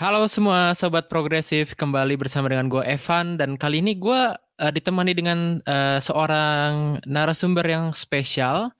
[0.00, 5.12] Halo semua sobat progresif, kembali bersama dengan gue Evan dan kali ini gue uh, ditemani
[5.12, 8.72] dengan uh, seorang narasumber yang spesial.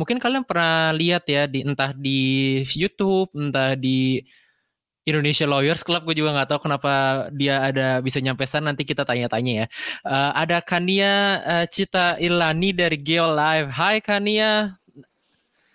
[0.00, 4.24] Mungkin kalian pernah lihat ya di entah di YouTube, entah di
[5.04, 8.72] Indonesia Lawyers Club, gue juga nggak tahu kenapa dia ada bisa nyampe sana.
[8.72, 9.66] Nanti kita tanya-tanya ya.
[10.08, 13.76] Uh, ada Kania uh, Cita Ilani dari Geo Live.
[13.76, 14.80] Hai Kania.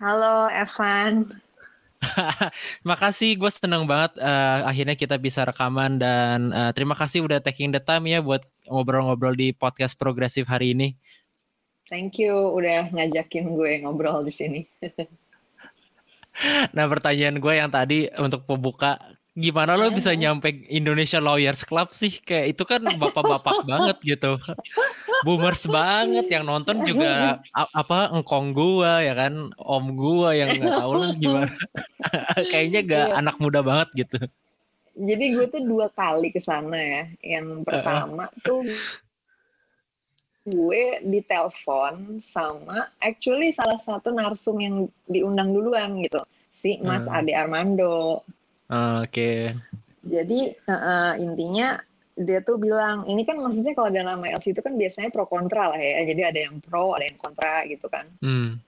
[0.02, 1.46] Halo Evan.
[2.90, 7.74] Makasih, gue seneng banget uh, akhirnya kita bisa rekaman dan uh, terima kasih udah taking
[7.74, 10.94] the time ya buat ngobrol-ngobrol di podcast progresif hari ini.
[11.88, 14.62] Thank you udah ngajakin gue ngobrol di sini.
[16.76, 19.00] nah pertanyaan gue yang tadi untuk pembuka
[19.38, 22.10] gimana lo bisa nyampe Indonesia Lawyers Club sih?
[22.10, 24.42] Kayak itu kan bapak-bapak banget gitu.
[25.22, 26.26] Boomers banget.
[26.26, 29.54] Yang nonton juga apa engkong gua ya kan?
[29.54, 31.54] Om gua yang nggak tahu lah gimana.
[32.52, 33.16] Kayaknya gak iya.
[33.22, 34.18] anak muda banget gitu.
[34.98, 37.04] Jadi gue tuh dua kali ke sana ya.
[37.22, 38.42] Yang pertama uh.
[38.42, 38.66] tuh
[40.48, 46.26] gue ditelepon sama actually salah satu narsum yang diundang duluan gitu.
[46.58, 47.22] Si Mas uh.
[47.22, 48.26] Ade Armando
[48.68, 49.08] Oke.
[49.08, 49.40] Okay.
[50.08, 51.80] Jadi uh, intinya
[52.18, 55.80] dia tuh bilang ini kan maksudnya kalau dalam LC itu kan biasanya pro kontra lah
[55.80, 56.04] ya.
[56.04, 58.06] Jadi ada yang pro, ada yang kontra gitu kan.
[58.20, 58.60] Hmm.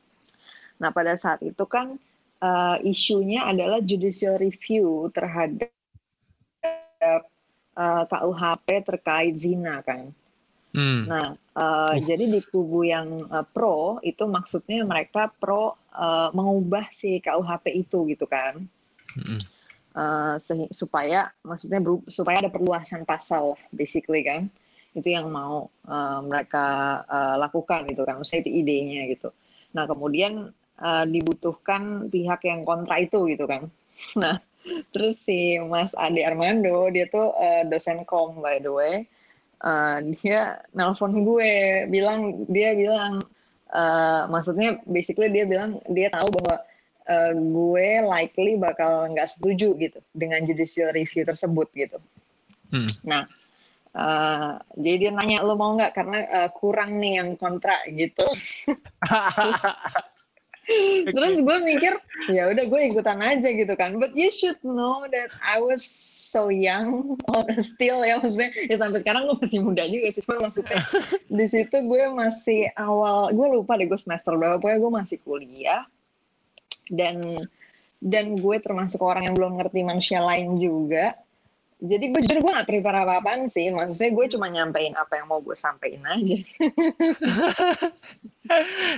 [0.80, 2.00] Nah pada saat itu kan
[2.44, 5.72] uh, isunya adalah judicial review terhadap
[7.04, 7.22] uh,
[7.80, 10.12] eh, KUHP terkait zina kan.
[10.70, 11.10] Hmm.
[11.10, 11.94] Nah, uh, uh.
[11.98, 18.06] jadi di kubu yang uh, pro itu maksudnya mereka pro uh, mengubah si KUHP itu
[18.14, 18.68] gitu kan.
[19.18, 19.42] Hmm.
[19.90, 20.38] Uh,
[20.70, 24.48] supaya maksudnya supaya ada perluasan pasal basically kan.
[24.94, 28.22] Itu yang mau uh, mereka uh, lakukan gitu kan.
[28.22, 29.30] Maksudnya itu idenya gitu.
[29.74, 33.70] Nah kemudian uh, dibutuhkan pihak yang kontra itu gitu kan.
[34.22, 34.40] Nah
[34.94, 39.10] terus si Mas Ade Armando dia tuh uh, dosen kom by the way.
[39.60, 43.20] Uh, dia nelpon gue bilang dia bilang
[43.76, 46.64] uh, maksudnya basically dia bilang dia tahu bahwa
[47.10, 51.98] uh, gue likely bakal nggak setuju gitu dengan judicial review tersebut gitu.
[52.70, 52.90] Hmm.
[53.02, 53.26] Nah,
[53.98, 58.26] uh, jadi dia nanya lo mau nggak karena uh, kurang nih yang kontra gitu.
[61.10, 61.98] Terus gue mikir
[62.30, 63.98] ya udah gue ikutan aja gitu kan.
[63.98, 65.82] But you should know that I was
[66.30, 70.78] so young or still ya maksudnya ya sampai sekarang gue masih muda juga sih maksudnya
[71.42, 75.82] di situ gue masih awal gue lupa deh gue semester berapa pokoknya gue masih kuliah
[76.90, 77.22] dan
[78.00, 81.16] dan gue termasuk orang yang belum ngerti manusia lain juga.
[81.80, 83.72] Jadi gue jujur gue gak prepare apa-apaan sih.
[83.72, 86.38] Maksudnya gue cuma nyampein apa yang mau gue sampein aja.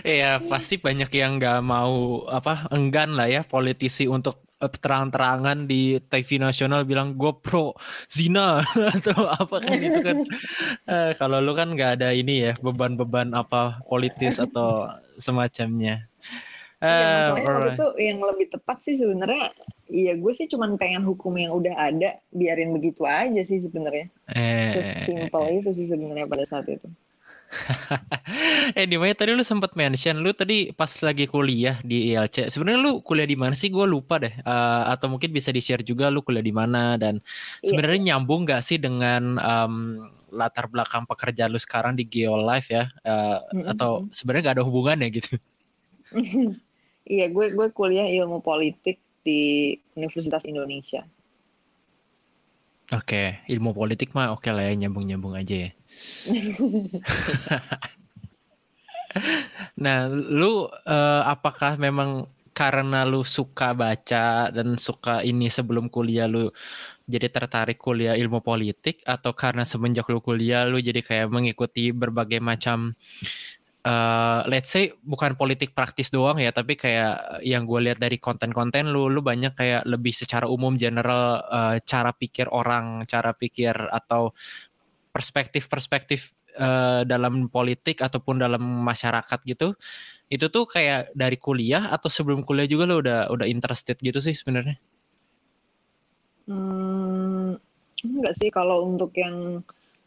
[0.07, 5.99] Iya pasti banyak yang gak mau apa enggan lah ya politisi untuk eh, terang-terangan di
[6.07, 7.75] TV nasional bilang gue pro
[8.07, 8.63] zina.
[8.95, 10.17] Atau apa kan itu kan.
[10.87, 14.87] Uh, kalau lu kan nggak ada ini ya beban-beban apa politis atau
[15.19, 16.07] semacamnya
[16.81, 19.53] Uh, masalahnya itu yang lebih tepat sih sebenarnya
[19.91, 24.07] Iya, gue sih cuma pengen hukum yang udah ada biarin begitu aja sih sebenarnya.
[24.31, 26.87] Eh, Sesimpel itu sih sebenarnya pada saat itu.
[28.79, 32.47] eh di tadi lu sempat mention lu tadi pas lagi kuliah di ILC.
[32.47, 33.67] Sebenarnya lu kuliah di mana sih?
[33.67, 34.31] Gue lupa deh.
[34.47, 37.67] Uh, atau mungkin bisa di-share juga lu kuliah di mana dan iya.
[37.67, 42.87] sebenarnya nyambung gak sih dengan um, latar belakang pekerjaan lu sekarang di Geolife ya?
[43.03, 43.71] Uh, mm -hmm.
[43.75, 45.35] Atau sebenarnya gak ada hubungannya gitu?
[47.05, 51.05] Iya, gue gue kuliah ilmu politik di Universitas Indonesia.
[52.91, 55.71] Oke, ilmu politik mah oke lah ya nyambung-nyambung aja ya.
[59.83, 66.51] nah, lu uh, apakah memang karena lu suka baca dan suka ini sebelum kuliah lu
[67.07, 72.43] jadi tertarik kuliah ilmu politik atau karena semenjak lu kuliah lu jadi kayak mengikuti berbagai
[72.43, 72.91] macam
[73.85, 78.89] uh, let's say bukan politik praktis doang ya tapi kayak yang gue lihat dari konten-konten
[78.93, 84.33] lu lu banyak kayak lebih secara umum general uh, cara pikir orang cara pikir atau
[85.11, 89.75] perspektif-perspektif uh, dalam politik ataupun dalam masyarakat gitu
[90.31, 94.31] itu tuh kayak dari kuliah atau sebelum kuliah juga lo udah udah interested gitu sih
[94.31, 94.79] sebenarnya?
[96.47, 97.59] Hmm,
[97.99, 99.59] enggak sih kalau untuk yang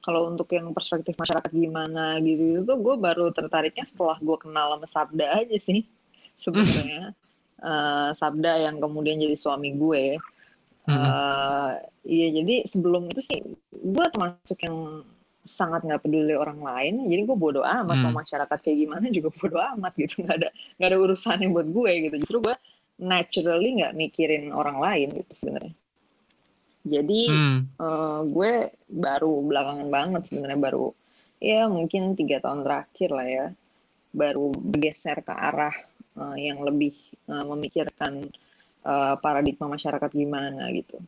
[0.05, 4.77] kalau untuk yang perspektif masyarakat gimana gitu itu tuh gue baru tertariknya setelah gue kenal
[4.77, 5.89] sama Sabda aja sih
[6.37, 7.17] sebenarnya.
[7.65, 10.21] Uh, Sabda yang kemudian jadi suami gue.
[10.85, 13.41] Uh, iya jadi sebelum itu sih
[13.73, 15.01] gue termasuk yang
[15.49, 18.05] sangat nggak peduli orang lain jadi gue bodoh amat hmm.
[18.05, 20.21] mau masyarakat kayak gimana juga bodoh amat gitu.
[20.21, 22.17] Nggak ada nggak ada urusannya buat gue gitu.
[22.29, 22.55] Justru gue
[23.01, 25.73] naturally nggak mikirin orang lain gitu sebenarnya
[26.85, 27.81] Jadi hmm.
[27.81, 30.87] uh, gue baru belakangan banget sebenarnya baru
[31.41, 33.47] ya mungkin tiga tahun terakhir lah ya
[34.15, 35.75] baru bergeser ke arah
[36.21, 36.95] uh, yang lebih
[37.27, 38.29] uh, memikirkan
[38.87, 41.01] uh, paradigma masyarakat gimana gitu.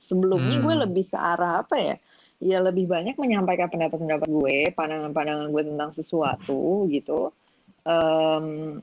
[0.00, 0.64] Sebelumnya hmm.
[0.66, 1.96] gue lebih ke arah apa ya?
[2.40, 7.30] Ya lebih banyak menyampaikan pendapat-pendapat gue, pandangan-pandangan gue tentang sesuatu gitu.
[7.84, 8.80] Um,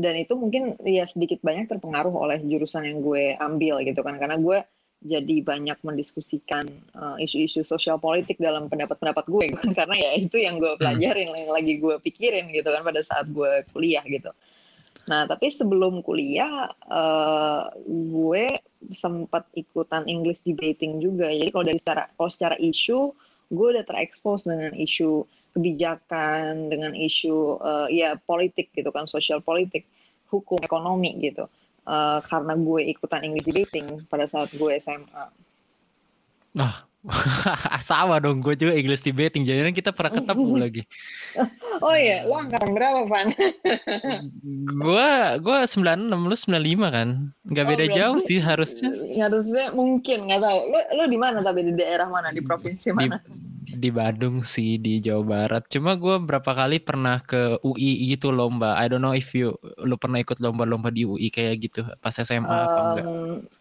[0.00, 4.40] dan itu mungkin ya sedikit banyak terpengaruh oleh jurusan yang gue ambil gitu kan karena
[4.40, 4.64] gue
[5.00, 9.46] jadi banyak mendiskusikan uh, isu-isu sosial politik dalam pendapat-pendapat gue
[9.78, 10.80] karena ya itu yang gue hmm.
[10.80, 11.38] pelajarin hmm.
[11.40, 14.28] yang lagi gue pikirin gitu kan pada saat gue kuliah gitu.
[15.08, 18.44] Nah tapi sebelum kuliah uh, gue
[18.92, 21.32] sempat ikutan English debating juga.
[21.32, 23.16] Jadi kalau dari secara kalau secara isu
[23.50, 25.24] gue udah terekspos dengan isu
[25.56, 29.88] kebijakan, dengan isu uh, ya politik gitu kan, sosial politik,
[30.28, 31.48] hukum, ekonomi gitu
[31.86, 35.24] uh, karena gue ikutan English debating pada saat gue SMA.
[36.58, 36.84] Ah,
[37.80, 39.48] sama dong, gue juga English debating.
[39.48, 40.82] Jadi kita pernah ketemu lagi.
[41.80, 43.32] Oh iya, lo angkatan berapa, Van?
[44.84, 45.10] gue
[45.40, 47.08] gue 96, lu 95 kan?
[47.56, 48.92] Gak beda oh, jauh sih harusnya.
[49.16, 50.58] Harusnya mungkin, gak tahu.
[50.68, 52.28] Lo, lo di mana tapi di daerah mana?
[52.36, 53.16] Di provinsi mana?
[53.24, 53.40] Di,
[53.80, 55.64] di Bandung sih di Jawa Barat.
[55.72, 58.76] Cuma gue berapa kali pernah ke UI gitu lomba.
[58.76, 62.44] I don't know if you lu pernah ikut lomba-lomba di UI kayak gitu pas SMA
[62.44, 63.06] um, apa enggak?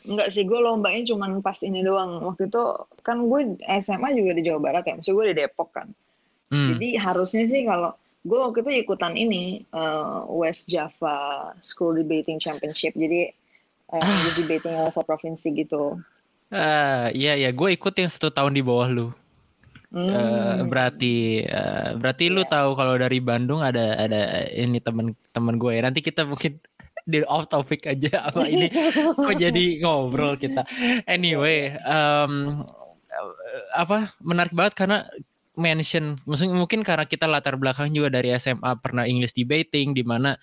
[0.04, 2.20] Enggak sih, gue lombanya cuma pas ini doang.
[2.20, 2.64] Waktu itu
[3.08, 3.56] kan gue
[3.88, 5.88] SMA juga di Jawa Barat ya, maksud gue di Depok kan.
[6.52, 6.76] Hmm.
[6.76, 7.96] Jadi harusnya sih kalau
[8.28, 12.92] gue waktu itu ikutan ini uh, West Java School Debating Championship.
[13.00, 13.32] Jadi
[13.96, 14.34] uh, ah.
[14.36, 15.98] debating level provinsi gitu.
[16.50, 19.08] Ah, uh, iya ya, gue ikut yang satu tahun di bawah lu.
[19.90, 20.06] Hmm.
[20.06, 22.36] Uh, berarti uh, berarti yeah.
[22.38, 22.52] lu iya.
[22.54, 25.82] tahu kalau dari Bandung ada ada ini teman-teman gue ya.
[25.82, 26.62] Nanti kita mungkin
[27.10, 28.70] di off topic aja apa ini
[29.18, 30.62] kok jadi ngobrol kita.
[31.10, 32.62] Anyway, um,
[33.74, 35.10] apa menarik banget karena
[35.58, 40.38] mention maksudnya mungkin karena kita latar belakang juga dari SMA pernah English debating di mana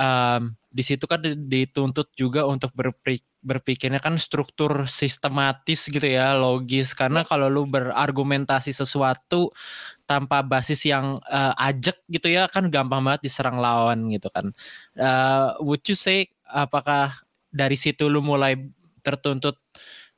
[0.00, 6.98] um, di situ kan dituntut juga untuk berpikir berpikirnya kan struktur sistematis gitu ya logis
[6.98, 7.30] karena ya.
[7.30, 9.54] kalau lu berargumentasi sesuatu
[10.02, 14.50] tanpa basis yang uh, ajak gitu ya kan gampang banget diserang lawan gitu kan
[14.98, 17.14] uh, would you say apakah
[17.54, 18.58] dari situ lu mulai
[19.06, 19.62] tertuntut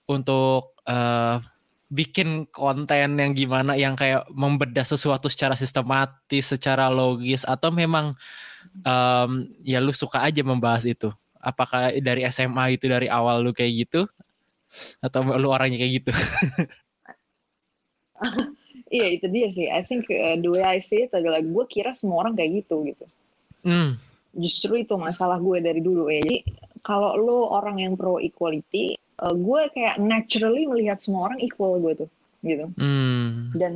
[0.08, 1.36] untuk uh,
[1.88, 8.12] bikin konten yang gimana yang kayak membedah sesuatu secara sistematis secara logis atau memang
[8.84, 9.30] um,
[9.64, 11.08] ya lu suka aja membahas itu?
[11.48, 14.04] Apakah dari SMA itu dari awal lu kayak gitu
[15.00, 16.12] atau lu orangnya kayak gitu?
[18.88, 19.68] Iya itu dia sih.
[19.68, 22.88] I think uh, the way I see it adalah gue kira semua orang kayak gitu
[22.88, 23.04] gitu.
[23.68, 24.00] Mm.
[24.40, 26.24] Justru itu masalah gue dari dulu ya.
[26.24, 26.48] Jadi
[26.80, 32.06] kalau lo orang yang pro equality, uh, gue kayak naturally melihat semua orang equal gue
[32.06, 32.66] tuh gitu.
[32.80, 33.52] Mm.
[33.52, 33.74] Dan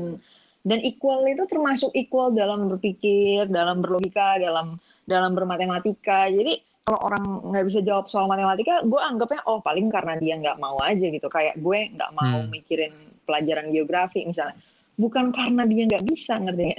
[0.65, 6.33] dan equal itu termasuk equal dalam berpikir, dalam berlogika, dalam dalam bermatematika.
[6.33, 10.59] Jadi kalau orang nggak bisa jawab soal matematika, gue anggapnya oh paling karena dia nggak
[10.59, 11.29] mau aja gitu.
[11.31, 12.51] Kayak gue nggak mau hmm.
[12.51, 14.59] mikirin pelajaran geografi misalnya,
[14.99, 16.75] bukan karena dia nggak bisa ngerti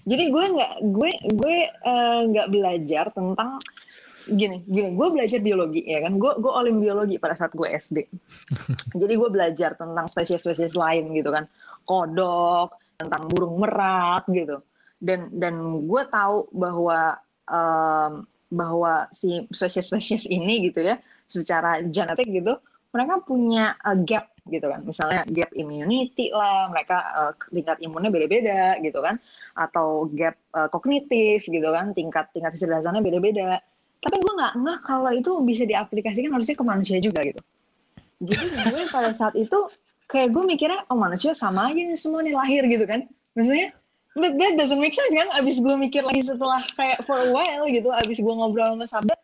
[0.00, 3.60] Jadi gue nggak gue gue eh, nggak uh, belajar tentang
[4.30, 8.04] gini gini gue belajar biologi ya kan gue gue olim biologi pada saat gue SD
[9.00, 11.48] jadi gue belajar tentang spesies-spesies lain gitu kan
[11.90, 14.60] kodok, tentang burung merak gitu.
[15.00, 17.16] Dan dan gue tahu bahwa
[17.48, 20.98] um, bahwa si spesies-spesies ini gitu ya,
[21.30, 22.58] secara genetik gitu,
[22.90, 24.82] mereka punya uh, gap gitu kan.
[24.82, 29.16] Misalnya gap immunity lah, mereka uh, tingkat imunnya beda-beda gitu kan,
[29.54, 33.62] atau gap uh, kognitif gitu kan, tingkat tingkat kecerdasannya beda-beda.
[34.00, 37.40] Tapi gue nggak nggak kalau itu bisa diaplikasikan harusnya ke manusia juga gitu.
[38.20, 39.70] Jadi gue pada saat itu
[40.10, 43.06] kayak gue mikirnya oh manusia sama aja semua nih lahir gitu kan
[43.38, 43.70] maksudnya
[44.16, 45.28] but that doesn't make sense kan?
[45.38, 49.18] Abis gue mikir lagi setelah kayak for a while gitu abis gue ngobrol sama sahabat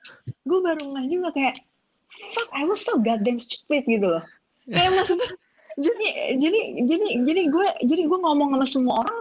[0.46, 1.56] gue baru ngeh juga kayak
[2.34, 4.24] fuck I was so goddamn stupid gitu loh.
[4.70, 5.28] Kayak maksudnya
[5.76, 6.08] jadi
[6.40, 9.18] jadi jadi jadi gue jadi gue ngomong sama semua orang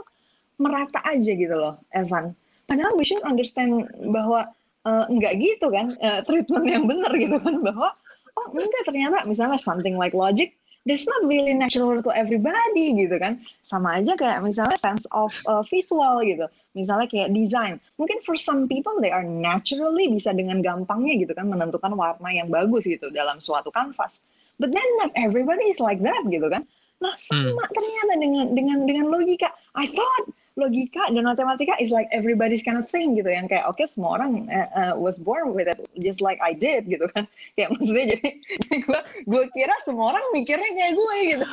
[0.61, 2.37] merata aja gitu loh Evan.
[2.65, 4.49] Padahal we should understand bahwa
[4.87, 7.89] uh, enggak gitu kan uh, treatment yang benar gitu kan bahwa
[8.37, 13.41] oh enggak ternyata misalnya something like logic that's not really natural to everybody gitu kan.
[13.65, 16.45] Sama aja kayak misalnya sense of uh, visual gitu.
[16.77, 17.81] Misalnya kayak design.
[17.97, 22.53] Mungkin for some people they are naturally bisa dengan gampangnya gitu kan menentukan warna yang
[22.53, 24.21] bagus gitu dalam suatu kanvas.
[24.61, 26.69] But then not everybody is like that gitu kan.
[27.01, 27.73] Nah sama hmm.
[27.73, 29.49] ternyata dengan dengan dengan logika.
[29.73, 30.25] I thought
[30.55, 34.15] logika dan matematika is like everybody's kind of thing gitu yang kayak oke okay, semua
[34.15, 37.27] orang uh, uh, was born with it just like I did gitu kan.
[37.59, 38.29] Kayak maksudnya jadi,
[38.87, 41.47] gue gue kira semua orang mikirnya kayak gue gitu.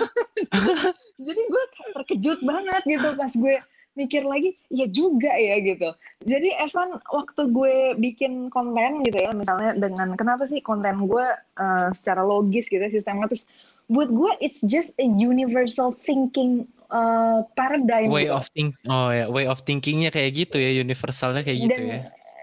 [1.31, 3.57] Jadi gue terkejut banget gitu pas gue
[3.93, 5.91] mikir lagi ya juga ya gitu.
[6.27, 11.27] Jadi Evan waktu gue bikin konten gitu ya misalnya dengan kenapa sih konten gue
[11.59, 13.43] uh, secara logis gitu sistematis
[13.91, 18.37] buat gue it's just a universal thinking uh, paradigm way gitu.
[18.37, 22.01] of think oh ya way of thinkingnya kayak gitu ya universalnya kayak gitu dan, ya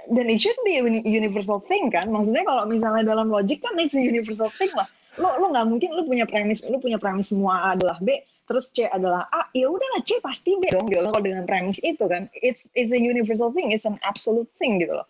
[0.10, 3.94] dan it should be a universal thing kan maksudnya kalau misalnya dalam logic kan it's
[3.94, 4.90] a universal thing lah
[5.22, 8.18] lo lo nggak mungkin lo punya premis lo punya premis semua A adalah B
[8.50, 12.02] terus C adalah A ya udahlah C pasti B dong gitu kalau dengan premis itu
[12.10, 15.06] kan it's it's a universal thing it's an absolute thing gitu loh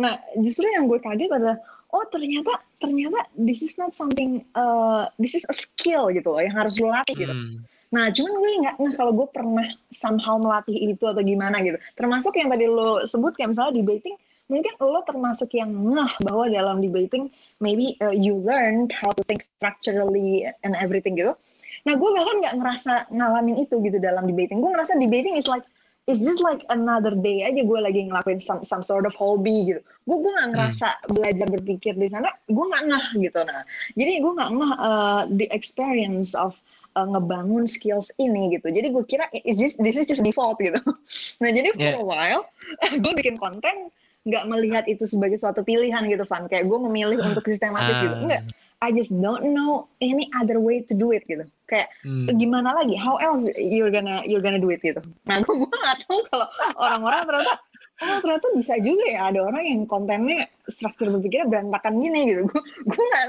[0.00, 1.60] nah justru yang gue kaget adalah
[1.94, 6.54] oh ternyata ternyata this is not something uh, this is a skill gitu loh yang
[6.54, 7.34] harus lo latih gitu.
[7.34, 7.62] Hmm.
[7.90, 9.66] Nah, cuman gue nggak nah kalau gue pernah
[9.98, 11.74] somehow melatih itu atau gimana gitu.
[11.98, 14.14] Termasuk yang tadi lo sebut kayak misalnya debating,
[14.46, 19.42] mungkin lo termasuk yang ngeh bahwa dalam debating maybe uh, you learned how to think
[19.42, 21.34] structurally and everything gitu.
[21.82, 24.62] Nah, gue bahkan nggak ngerasa ngalamin itu gitu dalam debating.
[24.62, 25.66] Gue ngerasa debating is like
[26.08, 29.80] is this like another day aja gue lagi ngelakuin some, some sort of hobby gitu
[30.08, 30.54] gue gue nggak hmm.
[30.58, 31.10] ngerasa hmm.
[31.14, 33.62] belajar berpikir di sana gue nggak ngeh gitu nah
[33.94, 36.58] jadi gue nggak ngeh uh, the experience of
[36.96, 40.78] uh, ngebangun skills ini gitu jadi gue kira is this this is just default gitu
[41.40, 42.00] nah jadi for yeah.
[42.00, 42.42] a while
[43.02, 43.92] gue bikin konten
[44.28, 48.02] nggak melihat itu sebagai suatu pilihan gitu Van kayak gue memilih untuk sistematis uh.
[48.04, 48.58] gitu enggak ah.
[48.80, 51.44] I just don't know any other way to do it gitu.
[51.68, 52.32] Kayak hmm.
[52.40, 52.96] gimana lagi?
[52.96, 55.04] How else you're gonna you're gonna do it gitu?
[55.28, 56.48] Nah, gue nggak tahu kalau
[56.88, 57.54] orang-orang ternyata
[58.00, 62.42] oh ternyata bisa juga ya ada orang yang kontennya struktur berpikirnya berantakan gini gitu.
[62.50, 63.26] Gue gue nggak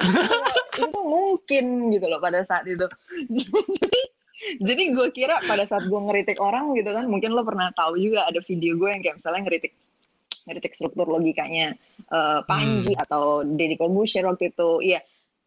[0.80, 2.88] itu mungkin gitu loh pada saat itu.
[3.80, 4.02] jadi
[4.58, 8.26] jadi gue kira pada saat gue ngeritik orang gitu kan, mungkin lo pernah tahu juga
[8.26, 9.74] ada video gue yang kayak misalnya ngeritik
[10.50, 11.78] ngeritik struktur logikanya
[12.10, 13.04] uh, Panji hmm.
[13.06, 14.82] atau Deddy Corbuzier waktu itu.
[14.82, 15.06] Iya,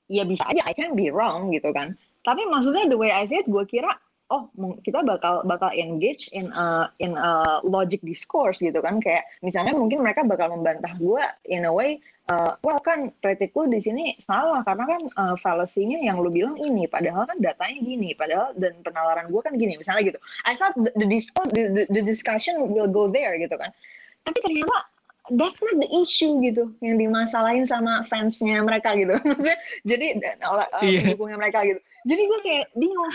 [0.08, 3.40] ya bisa aja I can be wrong gitu kan tapi maksudnya the way I see
[3.40, 3.92] it gue kira
[4.32, 4.48] oh
[4.80, 9.00] kita bakal bakal engage in a, in a logic discourse gitu kan.
[9.00, 12.00] Kayak misalnya mungkin mereka bakal membantah gue in a way
[12.32, 16.56] uh, well kan kritik lu di sini salah karena kan uh, fallacy-nya yang lu bilang
[16.56, 20.18] ini padahal kan datanya gini padahal dan penalaran gue kan gini misalnya gitu.
[20.48, 21.08] I thought the, the,
[21.52, 23.70] the, the discussion will go there gitu kan.
[24.24, 24.88] Tapi ternyata
[25.32, 29.16] that's not the issue gitu yang dimasalahin sama fansnya mereka gitu.
[29.28, 30.06] Maksudnya jadi
[30.44, 31.04] orang uh, yeah.
[31.04, 31.80] pendukungnya mereka gitu.
[32.08, 33.12] Jadi gue kayak bingung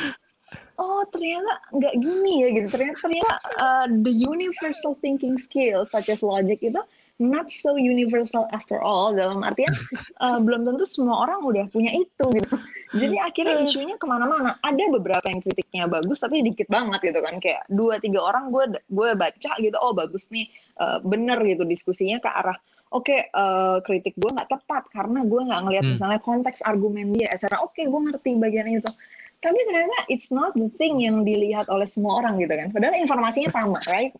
[0.79, 2.67] oh ternyata nggak gini ya gitu.
[2.71, 6.79] Ternyata ternyata uh, the universal thinking skill such as logic itu
[7.19, 9.11] not so universal after all.
[9.11, 9.75] Dalam artian
[10.23, 12.55] uh, belum tentu semua orang udah punya itu gitu.
[12.95, 13.67] Jadi akhirnya hmm.
[13.67, 14.55] isunya ke mana-mana.
[14.63, 17.37] Ada beberapa yang kritiknya bagus tapi dikit banget gitu kan.
[17.43, 19.77] Kayak dua tiga orang gue gue baca gitu.
[19.77, 20.47] Oh bagus nih.
[20.79, 21.67] Uh, bener gitu.
[21.67, 22.55] Diskusinya ke arah
[22.89, 25.93] oke okay, uh, kritik gue nggak tepat karena gue nggak ngelihat hmm.
[25.97, 28.91] misalnya konteks argumen dia etc oke okay, gue ngerti bagian itu
[29.39, 33.49] tapi ternyata it's not the thing yang dilihat oleh semua orang gitu kan padahal informasinya
[33.51, 34.13] sama right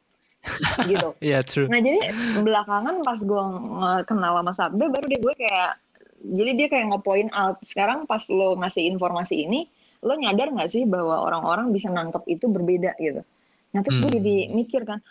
[0.88, 1.12] gitu.
[1.20, 1.68] Yeah, true.
[1.68, 2.00] Nah jadi
[2.40, 3.44] belakangan pas gue
[4.08, 5.76] kenal sama Sabda baru deh gue kayak
[6.20, 9.68] jadi dia kayak ngepoint out sekarang pas lo ngasih informasi ini
[10.00, 13.20] lo nyadar nggak sih bahwa orang-orang bisa nangkep itu berbeda gitu.
[13.76, 14.04] Nah terus hmm.
[14.08, 15.04] gue jadi mikir kan,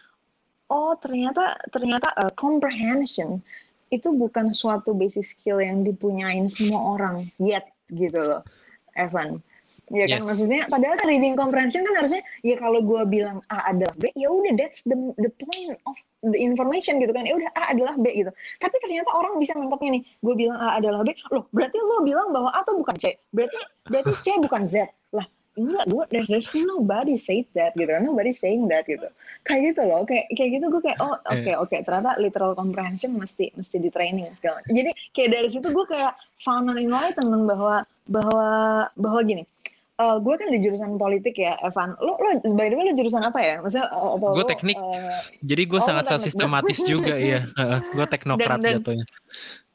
[0.73, 3.45] oh ternyata ternyata uh, comprehension
[3.93, 8.43] itu bukan suatu basic skill yang dipunyain semua orang yet gitu loh,
[8.97, 9.45] Evan.
[9.89, 10.27] Ya kan yes.
[10.29, 14.29] maksudnya padahal kan reading comprehension kan harusnya ya kalau gue bilang A adalah B ya
[14.29, 15.97] udah that's the the point of
[16.29, 18.31] the information gitu kan ya udah A adalah B gitu.
[18.61, 20.03] Tapi ternyata orang bisa nangkepnya nih.
[20.21, 21.17] Gue bilang A adalah B.
[21.33, 23.17] Loh, berarti lo bilang bahwa A tuh bukan C.
[23.33, 24.93] Berarti berarti C bukan Z.
[25.17, 25.25] Lah,
[25.59, 29.11] enggak gue there's, there's nobody say that gitu kan nobody saying that gitu
[29.43, 31.81] kayak gitu loh kayak kayak gitu gue kayak oh oke okay, oke okay.
[31.83, 36.15] ternyata literal comprehension mesti mesti di training segala jadi kayak dari situ gue kayak
[36.47, 38.49] found an enlightenment bahwa bahwa
[38.95, 39.43] bahwa gini
[39.99, 41.99] uh, gue kan di jurusan politik ya, Evan.
[41.99, 43.55] Lo, lo by the way lo jurusan apa ya?
[43.61, 44.79] Maksudnya uh, gue teknik.
[44.79, 47.45] Uh, jadi gue oh, sangat sistematis juga ya.
[47.59, 49.07] Uh, gue teknokrat dan, jatuhnya.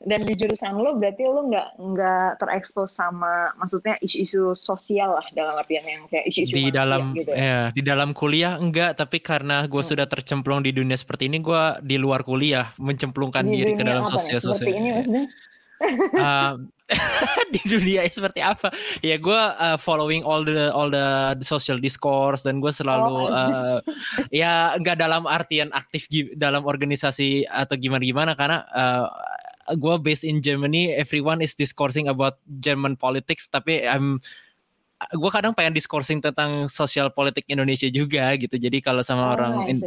[0.04, 5.56] Dan di jurusan lo berarti lo nggak nggak terekspos sama maksudnya isu-isu sosial lah dalam
[5.56, 7.40] artian yang kayak isu-isu di dalam gitu ya?
[7.40, 9.92] ya di dalam kuliah enggak tapi karena gue hmm.
[9.96, 14.04] sudah tercemplung di dunia seperti ini gue di luar kuliah mencemplungkan di diri ke dalam
[14.04, 14.76] sosial sosial.
[14.76, 15.24] ini maksudnya?
[15.82, 16.54] Uh,
[17.54, 22.44] di dunia seperti apa ya gue uh, following all the all the, the social discourse
[22.44, 23.32] dan gue selalu oh.
[23.32, 23.80] uh,
[24.30, 29.08] ya nggak dalam artian aktif dalam organisasi atau gimana gimana karena uh,
[29.74, 34.20] gue based in Germany everyone is discoursing about German politics tapi I'm
[35.12, 38.56] gue kadang pengen discoursing tentang sosial politik Indonesia juga gitu.
[38.56, 39.78] Jadi kalau sama oh, orang, in,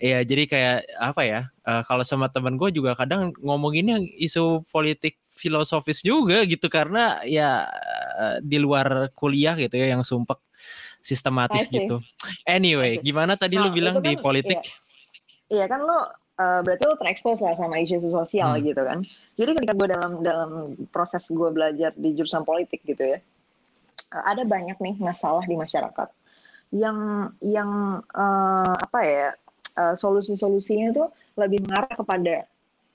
[0.00, 1.40] ya jadi kayak apa ya?
[1.62, 7.68] Uh, kalau sama teman gue juga kadang ngomonginnya isu politik filosofis juga gitu karena ya
[8.18, 10.40] uh, di luar kuliah gitu ya yang sumpek
[11.00, 12.00] sistematis gitu.
[12.44, 14.60] Anyway, gimana tadi nah, lu bilang kan, di politik?
[15.48, 15.98] Iya, iya kan lo
[16.40, 18.64] uh, berarti lo terekspos lah sama isu sosial hmm.
[18.72, 18.98] gitu kan.
[19.36, 20.50] Jadi ketika gue dalam dalam
[20.88, 23.24] proses gue belajar di jurusan politik gitu ya, uh,
[24.10, 26.08] ada banyak nih masalah di masyarakat
[26.70, 29.28] yang yang uh, apa ya
[29.78, 32.34] uh, solusi-solusinya itu lebih mengarah kepada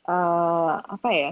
[0.07, 1.29] uh, apa ya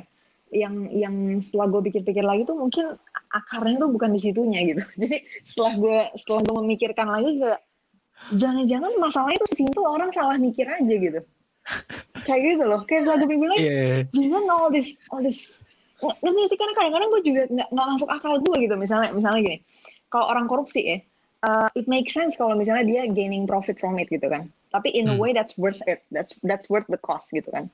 [0.53, 2.95] yang yang setelah gue pikir-pikir lagi tuh mungkin
[3.33, 4.83] akarnya tuh bukan di situnya gitu.
[5.01, 7.61] Jadi setelah gue setelah gue memikirkan lagi kayak
[8.37, 11.19] jangan-jangan masalahnya tuh simpel orang salah mikir aja gitu
[12.27, 13.99] kayak gitu loh kayak lagu minggu lagi yeah.
[14.11, 15.51] gimana all this all this
[16.03, 18.75] nanti sih karena kadang-kadang gue juga nggak nggak masuk akal gue gitu.
[18.75, 19.57] Misalnya misalnya gini
[20.11, 20.97] kalau orang korupsi ya
[21.47, 24.49] uh, it makes sense kalau misalnya dia gaining profit from it gitu kan.
[24.73, 25.21] Tapi in a hmm.
[25.21, 26.01] way that's worth it.
[26.09, 27.69] That's that's worth the cost gitu kan.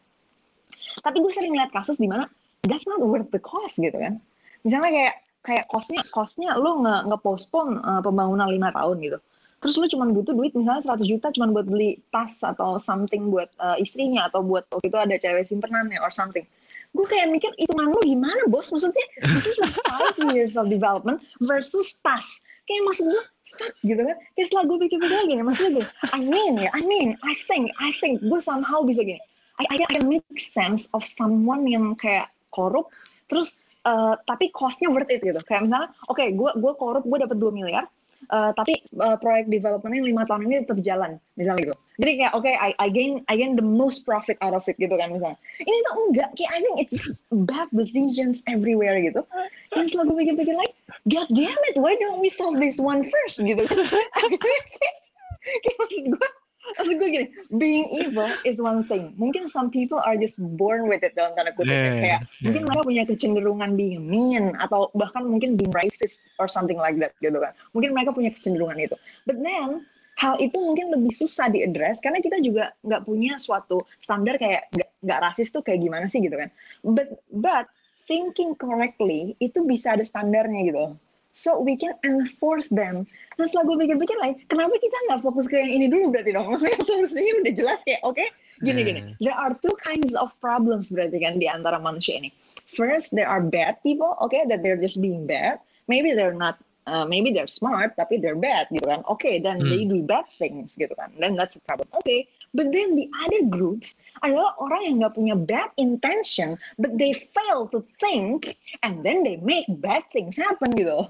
[1.06, 2.28] Tapi gue sering lihat kasus di mana
[2.66, 4.20] that's not worth the cost gitu kan.
[4.66, 9.20] Misalnya kayak kayak costnya costnya lo nggak nggak postpone uh, pembangunan lima tahun gitu.
[9.60, 13.52] Terus lu cuma butuh duit misalnya 100 juta cuma buat beli tas atau something buat
[13.60, 16.48] uh, istrinya atau buat waktu itu ada cewek simpenannya or something
[16.90, 18.74] gue kayak mikir hitungan lu gimana bos?
[18.74, 22.26] Maksudnya this is like five years of development versus tas.
[22.66, 23.24] Kayak maksud gue
[23.60, 24.18] fuck gitu kan.
[24.36, 27.94] Kayak setelah gue pikir-pikir gini maksudnya gini I mean ya I mean I think I
[28.02, 29.22] think gue somehow bisa gini.
[29.60, 32.96] I, I, can make sense of someone yang kayak korup
[33.28, 33.52] terus
[33.84, 35.38] uh, tapi costnya worth it gitu.
[35.44, 37.86] Kayak misalnya oke okay, gue gue korup gue dapat 2 miliar
[38.28, 41.76] uh, tapi uh, proyek developmentnya lima tahun ini tetap jalan misalnya gitu.
[42.00, 44.76] Jadi kayak oke okay, I, I gain I gain the most profit out of it
[44.76, 45.40] gitu kan misalnya.
[45.64, 49.24] Ini tuh enggak kayak I think it's bad decisions everywhere gitu.
[49.72, 50.76] Dan selalu pikir-pikir like
[51.08, 53.40] God damn it why don't we solve this one first?
[53.40, 53.64] gitu
[55.64, 56.30] kayak maksud gue
[56.78, 57.28] Maksud gue gini,
[57.58, 59.16] being evil is one thing.
[59.18, 61.74] Mungkin some people are just born with it dalam tanda kutip.
[61.74, 62.44] Yeah, kayak yeah.
[62.46, 67.18] mungkin mereka punya kecenderungan being mean atau bahkan mungkin being racist or something like that
[67.24, 67.56] gitu kan.
[67.74, 68.96] Mungkin mereka punya kecenderungan itu.
[69.26, 74.36] But then hal itu mungkin lebih susah diadres karena kita juga nggak punya suatu standar
[74.36, 74.68] kayak
[75.00, 76.52] nggak rasis tuh kayak gimana sih gitu kan.
[76.84, 77.66] But but
[78.10, 80.98] thinking correctly itu bisa ada standarnya gitu
[81.34, 83.08] so we can enforce them.
[83.40, 86.48] Setelah gue pikir-pikir lagi, kenapa kita nggak fokus ke yang ini dulu berarti dong?
[86.52, 88.28] Maksudnya solusinya udah jelas kayak, oke, okay,
[88.64, 89.00] gini-gini.
[89.00, 89.16] Hmm.
[89.24, 92.36] There are two kinds of problems berarti kan di antara manusia ini.
[92.76, 95.58] First, there are bad people, okay, that they're just being bad.
[95.90, 99.02] Maybe they're not, uh, maybe they're smart, tapi they're bad gitu kan.
[99.08, 99.72] Oke, okay, then hmm.
[99.72, 101.10] they do bad things gitu kan.
[101.18, 101.88] Then that's a problem.
[101.96, 102.20] Oke, okay.
[102.54, 107.72] but then the other groups adalah orang yang nggak punya bad intention, but they fail
[107.72, 111.10] to think, and then they make bad things happen gitu.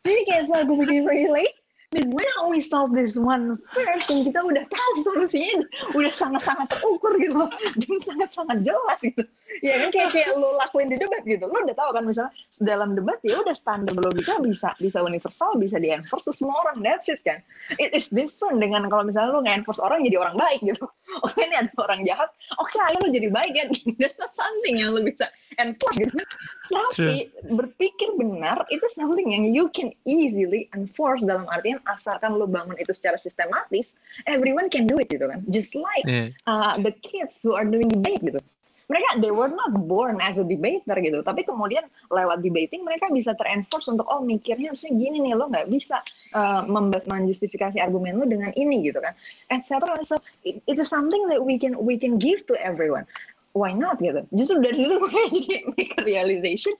[0.00, 1.56] Jadi kayak setelah gue pikir relate,
[1.90, 6.66] dan why not we solve this one first dan kita udah tahu solusinya udah sangat-sangat
[6.70, 7.44] terukur gitu.
[7.76, 9.26] Dan sangat-sangat jelas gitu
[9.58, 11.50] ya kan kayak kayak lo lakuin di debat gitu.
[11.50, 12.32] Lo udah tahu kan misalnya
[12.62, 16.86] dalam debat ya udah standar logika bisa bisa universal bisa di enforce semua orang.
[16.86, 17.42] That's it kan?
[17.76, 20.86] It is different dengan kalau misalnya lo nggak enforce orang jadi orang baik gitu.
[21.26, 22.30] Oke ini ada orang jahat.
[22.62, 23.68] Oke ayo lo jadi baik kan?
[24.00, 25.26] That's not something yang lo bisa
[25.58, 26.14] enforce gitu.
[26.70, 27.16] Tapi
[27.50, 32.94] berpikir benar itu something yang you can easily enforce dalam artian asalkan lo bangun itu
[32.94, 33.90] secara sistematis
[34.30, 35.42] everyone can do it gitu kan.
[35.50, 36.30] Just like yeah.
[36.46, 38.38] uh, the kids who are doing debate gitu
[38.90, 41.22] mereka they were not born as a debater gitu.
[41.22, 45.70] Tapi kemudian lewat debating mereka bisa terenforce untuk oh mikirnya harusnya gini nih lo nggak
[45.70, 46.02] bisa
[46.34, 46.66] uh,
[47.06, 49.14] menjustifikasi argumen lo dengan ini gitu kan.
[49.54, 53.06] Etc so it, it is something that we can we can give to everyone.
[53.54, 54.26] Why not gitu?
[54.34, 56.74] Justru dari situ gue jadi make a realization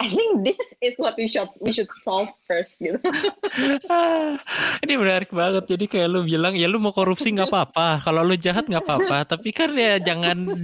[0.00, 2.96] I think this is what we should we should solve first gitu.
[4.84, 5.68] Ini menarik banget.
[5.68, 8.00] Jadi kayak lu bilang ya lu mau korupsi nggak apa-apa.
[8.00, 9.22] Kalau lu jahat nggak apa-apa.
[9.36, 10.56] Tapi kan ya jangan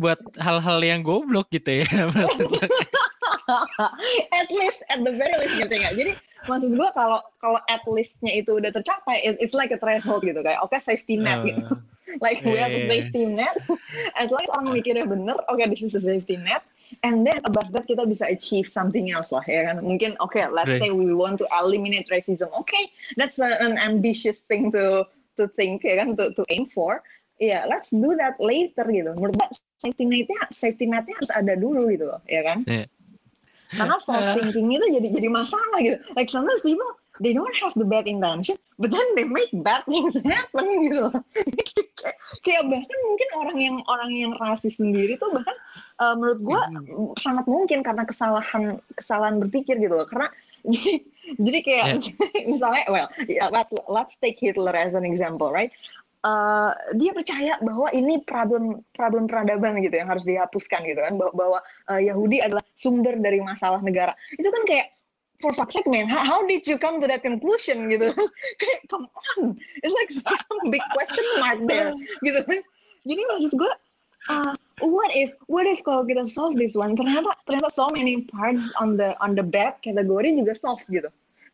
[0.00, 1.86] buat hal-hal yang goblok gitu ya
[4.40, 5.92] at least at the very least gitu ya.
[5.92, 6.16] Jadi
[6.48, 10.40] maksud gua kalau kalau at leastnya itu udah tercapai, it, it's like a threshold gitu
[10.40, 11.76] kayak oke okay, safety net uh, gitu.
[12.24, 12.48] like yeah.
[12.48, 13.60] we have a safety net.
[14.16, 16.64] As long as orang mikirnya bener, oke okay, this is a safety net
[17.02, 19.82] and then above that kita bisa achieve something else lah ya kan?
[19.82, 20.82] Mungkin oke okay, let's right.
[20.82, 22.50] say we want to eliminate racism.
[22.54, 22.84] Oke okay,
[23.16, 25.06] that's a, an ambitious thing to
[25.38, 26.18] to think ya kan?
[26.18, 27.02] To to aim for.
[27.40, 29.16] Ya yeah, let's do that later gitu.
[29.16, 29.48] Menurut gue
[29.80, 32.68] safety netnya safety netnya harus ada dulu gitu loh ya kan?
[32.68, 32.84] Yeah.
[33.70, 35.96] karena false thinking itu jadi jadi masalah gitu.
[36.18, 36.90] Like sometimes people
[37.20, 41.12] they don't have the bad intention, but then they make bad things happen gitu
[42.44, 45.56] kayak, bahkan mungkin orang yang orang yang rasis sendiri tuh bahkan
[46.00, 47.20] uh, menurut gue mm.
[47.20, 50.08] sangat mungkin karena kesalahan kesalahan berpikir gitu loh.
[50.08, 50.28] Karena
[51.44, 52.44] jadi kayak yeah.
[52.52, 55.72] misalnya, well, yeah, let's let's take Hitler as an example, right?
[56.20, 61.32] Uh, dia percaya bahwa ini problem problem peradaban gitu yang harus dihapuskan gitu kan bahwa,
[61.32, 64.99] bahwa uh, Yahudi adalah sumber dari masalah negara itu kan kayak
[65.40, 66.06] for fuck's sake man.
[66.06, 68.12] How, how did you come to that conclusion gitu
[68.60, 69.56] kayak come on.
[69.82, 70.10] It's like
[70.46, 71.92] some big question mark there
[72.24, 72.60] gitu kan
[73.08, 73.72] jadi maksud gue
[74.28, 74.52] uh,
[74.84, 79.00] what if what if kalau kita solve this one ternyata ternyata so many parts on
[79.00, 81.08] the on the bad kategori juga solve gitu.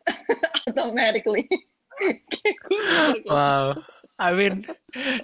[0.71, 1.47] Automatically.
[3.27, 3.79] Wow
[4.17, 4.65] I mean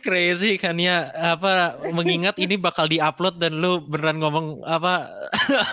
[0.06, 5.10] crazy kan ya apa mengingat ini bakal diupload dan lu beneran ngomong apa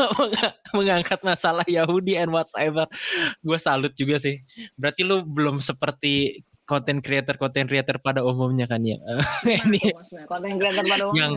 [0.76, 2.88] mengangkat masalah Yahudi and whatsoever.
[3.44, 4.40] Gue salut juga sih.
[4.72, 8.96] Berarti lu belum seperti konten creator konten creator pada umumnya kan ya.
[9.68, 9.92] ini
[10.24, 11.20] konten creator pada umumnya.
[11.20, 11.32] Yang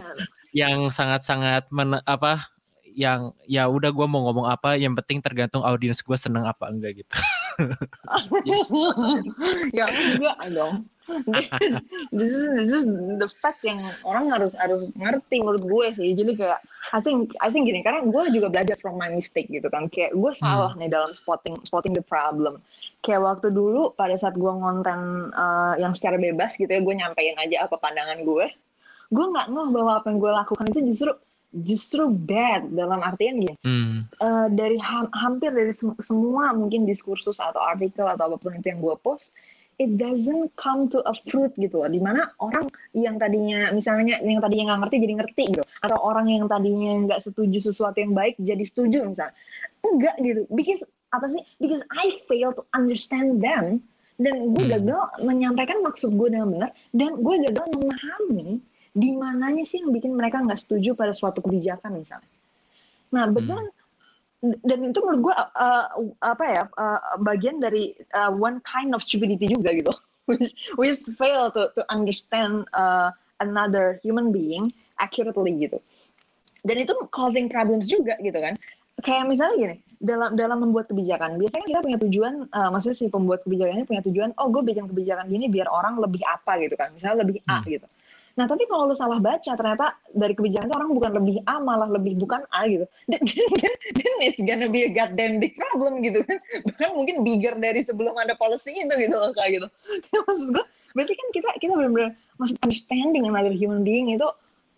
[0.56, 1.68] yang sangat-sangat
[2.08, 2.48] apa
[2.96, 7.04] yang ya udah gue mau ngomong apa yang penting tergantung audiens gue seneng apa enggak
[7.04, 7.16] gitu.
[9.78, 10.93] ya enggak dong
[12.16, 12.86] this is this is
[13.20, 16.60] the fact yang orang harus harus ngerti menurut gue sih jadi kayak
[16.96, 20.16] I think I think gini karena gue juga belajar from my mistake gitu kan kayak
[20.16, 20.80] gue salah hmm.
[20.80, 22.64] nih dalam spotting spotting the problem
[23.04, 27.36] kayak waktu dulu pada saat gue ngonten uh, yang secara bebas gitu ya gue nyampein
[27.36, 28.46] aja apa pandangan gue
[29.14, 31.12] gue nggak ngeh bahwa apa yang gue lakukan itu justru
[31.54, 34.10] justru bad dalam artian gini hmm.
[34.18, 38.74] uh, dari ha hampir dari sem semua mungkin diskursus atau artikel atau apa pun itu
[38.74, 39.30] yang gue post
[39.80, 41.90] it doesn't come to a fruit gitu loh.
[41.90, 45.64] Di mana orang yang tadinya misalnya yang tadinya nggak ngerti jadi ngerti gitu.
[45.82, 49.36] Atau orang yang tadinya nggak setuju sesuatu yang baik jadi setuju misalnya
[49.86, 50.42] enggak gitu.
[50.54, 50.82] Because
[51.14, 51.44] apa sih?
[51.62, 53.82] Because I fail to understand them.
[54.22, 54.74] Dan gue hmm.
[54.78, 56.70] gagal menyampaikan maksud gue dengan benar.
[56.94, 58.62] Dan gue gagal memahami
[58.94, 62.30] di mananya sih yang bikin mereka nggak setuju pada suatu kebijakan misalnya
[63.10, 63.82] nah betul hmm
[64.44, 65.86] dan itu menurut gue uh,
[66.20, 69.94] apa ya uh, bagian dari uh, one kind of stupidity juga gitu.
[70.24, 70.40] We,
[70.80, 73.12] we fail to to understand uh,
[73.44, 75.84] another human being accurately gitu.
[76.64, 78.56] Dan itu causing problems juga gitu kan.
[79.04, 83.44] Kayak misalnya gini dalam dalam membuat kebijakan biasanya kita punya tujuan uh, maksudnya si pembuat
[83.44, 86.96] kebijakannya punya tujuan oh gue bikin kebijakan gini biar orang lebih apa gitu kan.
[86.96, 87.68] Misalnya lebih A hmm.
[87.68, 87.88] gitu
[88.34, 91.86] Nah, tapi kalau lu salah baca, ternyata dari kebijakan itu orang bukan lebih A, malah
[91.86, 92.86] lebih bukan A gitu.
[93.12, 93.22] Dan
[93.94, 96.42] then it's gonna be a goddamn big problem gitu kan.
[96.66, 99.68] Bahkan mungkin bigger dari sebelum ada policy itu gitu loh, kayak gitu.
[100.18, 100.66] maksud gue,
[100.98, 104.26] berarti kan kita kita benar-benar maksud understanding another human being itu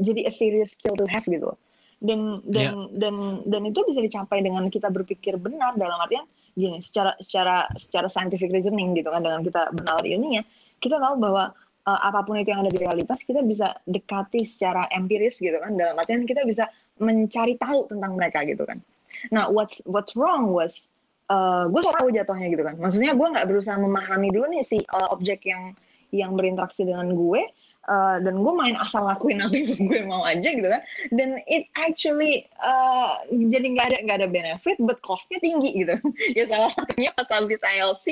[0.04, 1.60] jadi a serious skill to have gitu loh.
[2.04, 3.08] Dan dan yeah.
[3.08, 3.16] dan
[3.48, 6.28] dan itu bisa dicapai dengan kita berpikir benar dalam artian
[6.60, 10.44] gini, secara secara secara scientific reasoning gitu kan dengan kita benar ilmiah,
[10.84, 14.90] kita tahu bahwa uh, apa pun itu yang ada di realitas kita bisa dekati secara
[14.92, 15.78] empiris gitu kan.
[15.78, 16.70] Dalam artian kita bisa
[17.00, 18.82] mencari tahu tentang mereka gitu kan.
[19.32, 20.86] Nah what's what's wrong was
[21.30, 22.76] uh, gue tahu jatuhnya gitu kan.
[22.78, 25.74] Maksudnya gue nggak berusaha memahami dulu nih si uh, objek yang
[26.14, 27.42] yang berinteraksi dengan gue
[27.88, 30.82] uh, dan gue main asal lakuin apa yang gue mau aja gitu kan.
[31.14, 35.96] Dan it actually uh, jadi nggak ada nggak ada benefit but costnya tinggi gitu.
[36.38, 38.06] Ya salah satunya pas habis ILC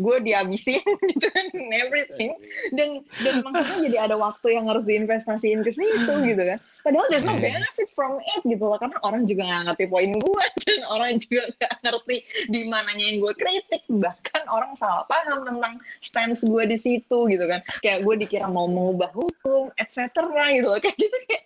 [0.00, 0.82] gue dihabisin
[1.14, 2.34] gitu kan everything.
[2.74, 7.26] Dan dan maksudnya jadi ada waktu yang harus diinvestasiin ke situ gitu kan padahal there's
[7.26, 11.12] no benefit from it gitu loh karena orang juga nggak ngerti poin gue dan orang
[11.18, 12.16] juga nggak ngerti
[12.50, 13.82] di mananya yang gue kritik.
[13.88, 17.60] Bahkan orang salah paham tentang stance gue di situ gitu kan.
[17.82, 20.22] Kayak gue dikira mau mengubah hukum etc
[20.54, 20.80] gitu loh.
[20.80, 21.42] Kayak gitu kayak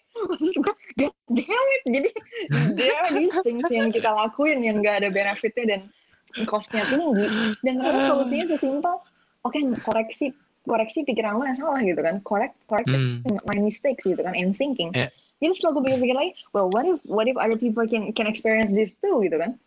[0.61, 1.83] God damn it.
[1.89, 2.11] Jadi
[2.77, 5.81] there are these things yang kita lakuin yang gak ada benefitnya dan
[6.45, 7.27] costnya tinggi.
[7.65, 8.95] Dan ternyata solusinya sesimpel
[9.43, 10.27] oke okay, koreksi
[10.67, 12.23] koreksi pikiran lo yang salah gitu kan.
[12.23, 13.23] Correct correct hmm.
[13.27, 14.95] my mistakes gitu kan in thinking.
[14.95, 15.11] Yeah.
[15.43, 18.71] Jadi setelah gue pikir-pikir lagi well what if what if other people can can experience
[18.71, 19.59] this too gitu kan.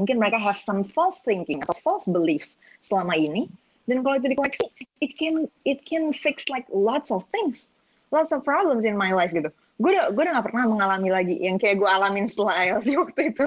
[0.00, 3.48] Mungkin mereka have some false thinking atau false beliefs selama ini.
[3.84, 4.64] Dan kalau itu dikoreksi
[5.04, 7.68] it can it can fix like lots of things.
[8.12, 9.52] Lots of problems in my life gitu.
[9.80, 13.36] Gue udah gue udah gak pernah mengalami lagi yang kayak gue alamin setelah IELTS waktu
[13.36, 13.46] itu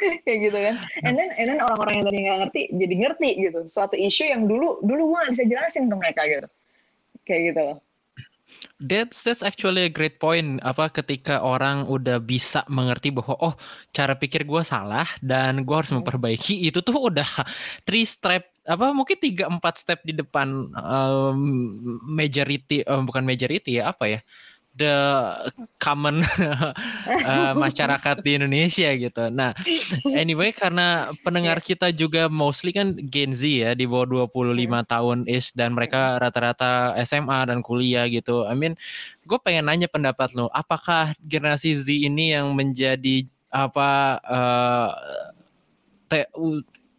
[0.24, 0.76] kayak gitu kan.
[1.04, 3.60] And then and then orang-orang yang tadi nggak ngerti jadi ngerti gitu.
[3.70, 6.48] Suatu isu yang dulu dulu gue gak bisa jelasin ke mereka gitu.
[7.28, 7.78] Kayak gitu loh.
[8.80, 10.58] That's that's actually a great point.
[10.64, 13.54] Apa ketika orang udah bisa mengerti bahwa oh
[13.94, 16.02] cara pikir gue salah dan gue harus hmm.
[16.02, 17.28] memperbaiki itu tuh udah
[17.86, 21.40] three step apa mungkin tiga empat step di depan um,
[22.06, 24.20] majority um, bukan majority ya apa ya
[24.74, 24.94] the
[25.82, 26.22] common
[27.30, 29.28] uh, masyarakat di Indonesia gitu.
[29.28, 29.52] Nah,
[30.14, 34.56] anyway karena pendengar kita juga mostly kan Gen Z ya di bawah 25
[34.86, 38.46] tahun is dan mereka rata-rata SMA dan kuliah gitu.
[38.46, 38.78] I mean,
[39.26, 44.90] gue pengen nanya pendapat lo, apakah generasi Z ini yang menjadi apa uh,
[46.06, 46.30] te,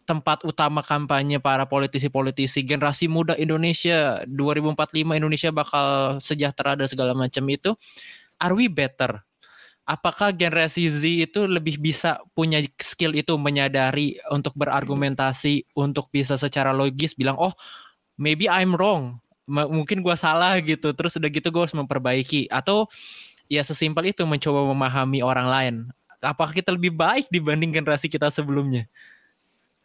[0.02, 4.22] tempat utama kampanye para politisi-politisi generasi muda Indonesia.
[4.26, 7.74] 2045 Indonesia bakal sejahtera dan segala macam itu.
[8.42, 9.22] Are we better?
[9.82, 16.70] Apakah generasi Z itu lebih bisa punya skill itu menyadari untuk berargumentasi untuk bisa secara
[16.70, 17.54] logis bilang oh
[18.14, 19.18] maybe I'm wrong.
[19.50, 20.94] Mungkin gue salah gitu.
[20.94, 22.46] Terus udah gitu gue harus memperbaiki.
[22.46, 22.86] Atau
[23.50, 25.74] ya sesimpel itu mencoba memahami orang lain.
[26.22, 28.86] Apakah kita lebih baik dibanding generasi kita sebelumnya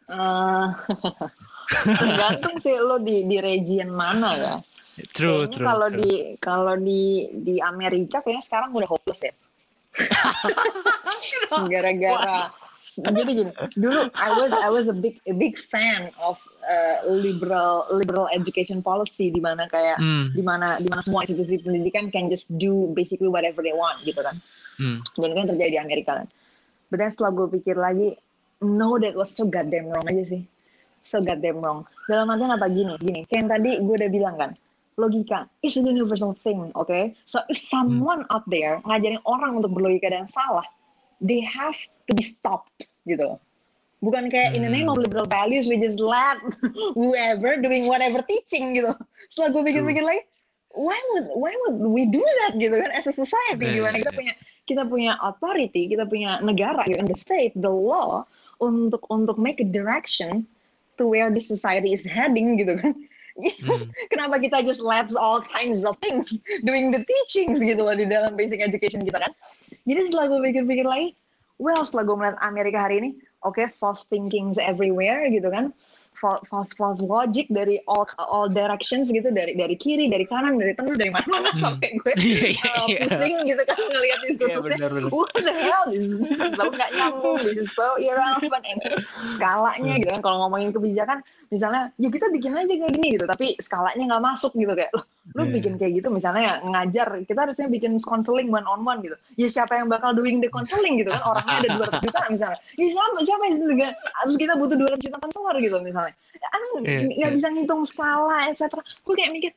[0.08, 0.72] Uh,
[2.00, 4.54] tergantung sih lo di di region mana ya.
[5.14, 5.66] True, kayaknya true.
[5.68, 9.34] Kalau di kalau di di Amerika kayaknya sekarang udah hopeless ya.
[11.72, 12.50] Gara-gara
[12.98, 16.34] jadi gini, dulu I was I was a big a big fan of
[16.66, 20.34] uh, liberal liberal education policy di mana kayak mm.
[20.34, 24.18] di mana di mana semua institusi pendidikan can just do basically whatever they want gitu
[24.18, 24.42] kan.
[24.82, 24.98] Mm.
[25.14, 26.26] Dan kan terjadi di Amerika kan.
[26.90, 28.16] But then setelah gue pikir lagi,
[28.60, 30.42] no that was so goddamn wrong aja sih.
[31.06, 31.86] So goddamn wrong.
[32.10, 32.66] Dalam artian apa?
[32.68, 33.20] Gini gini.
[33.30, 34.50] Kayak yang tadi gue udah bilang kan
[34.98, 36.90] logika is a universal thing oke?
[36.90, 37.14] Okay?
[37.30, 38.34] so if someone hmm.
[38.34, 40.66] out there ngajarin orang untuk berlogika dan salah
[41.22, 41.78] they have
[42.10, 43.38] to be stopped gitu.
[43.98, 45.06] Bukan kayak in the name of hmm.
[45.06, 46.38] liberal values we just let
[46.98, 48.90] whoever doing whatever teaching gitu.
[49.30, 50.22] Setelah gue pikir-pikir lagi
[50.74, 52.90] why would why would we do that gitu kan?
[52.90, 54.02] As a society yeah, gimana?
[54.02, 54.34] Kita punya
[54.68, 59.68] kita punya authority kita punya negara gitu, the state the law untuk untuk make a
[59.68, 60.46] direction
[60.98, 62.94] to where the society is heading gitu kan.
[63.38, 63.86] Hmm.
[64.10, 66.26] Kenapa kita just let all kinds of things
[66.66, 69.30] doing the teachings gitu loh di dalam basic education kita kan.
[69.86, 71.14] Jadi setelah gue pikir-pikir lagi,
[71.62, 73.10] well setelah gue melihat Amerika hari ini,
[73.46, 75.70] oke okay, false thinkings everywhere gitu kan
[76.20, 80.98] false false logic dari all all directions gitu dari dari kiri dari kanan dari tengah
[80.98, 81.62] dari mana-mana hmm.
[81.62, 83.50] sampai gue yeah, yeah, uh, pusing yeah.
[83.54, 84.44] gitu kan ngelihat itu.
[84.44, 85.10] Yeah, bener, bener.
[85.14, 85.88] what the hell
[86.58, 88.64] so nggak nyambung this is so irrelevant.
[88.66, 88.80] And
[89.38, 93.24] skalanya gitu kan kalau ngomongin kebijakan misalnya ya kita bikin aja kayak gini gitu.
[93.24, 95.60] Tapi skalanya nggak masuk gitu kayak loh lu yeah.
[95.60, 99.16] bikin kayak gitu misalnya ya ngajar kita harusnya bikin counseling one on one gitu.
[99.36, 100.96] Ya siapa yang bakal doing the counseling?
[100.98, 101.20] gitu kan.
[101.20, 101.68] Orangnya ada
[102.00, 102.58] 200 juta misalnya.
[102.80, 103.88] Ya siapa siapa yang juga
[104.24, 106.07] harus kita butuh 200 juta konselor gitu misalnya
[106.54, 107.34] anu yeah, nggak yeah.
[107.34, 109.52] bisa ngitung skala etc gue kayak mikir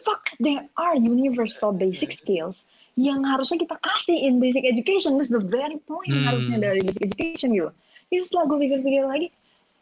[0.00, 2.64] fuck there are universal basic skills
[2.98, 5.16] yang harusnya kita kasih in basic education.
[5.16, 6.26] This is the very point hmm.
[6.26, 7.70] harusnya dari basic education gitu.
[8.10, 9.28] Jadi setelah gue pikir-pikir lagi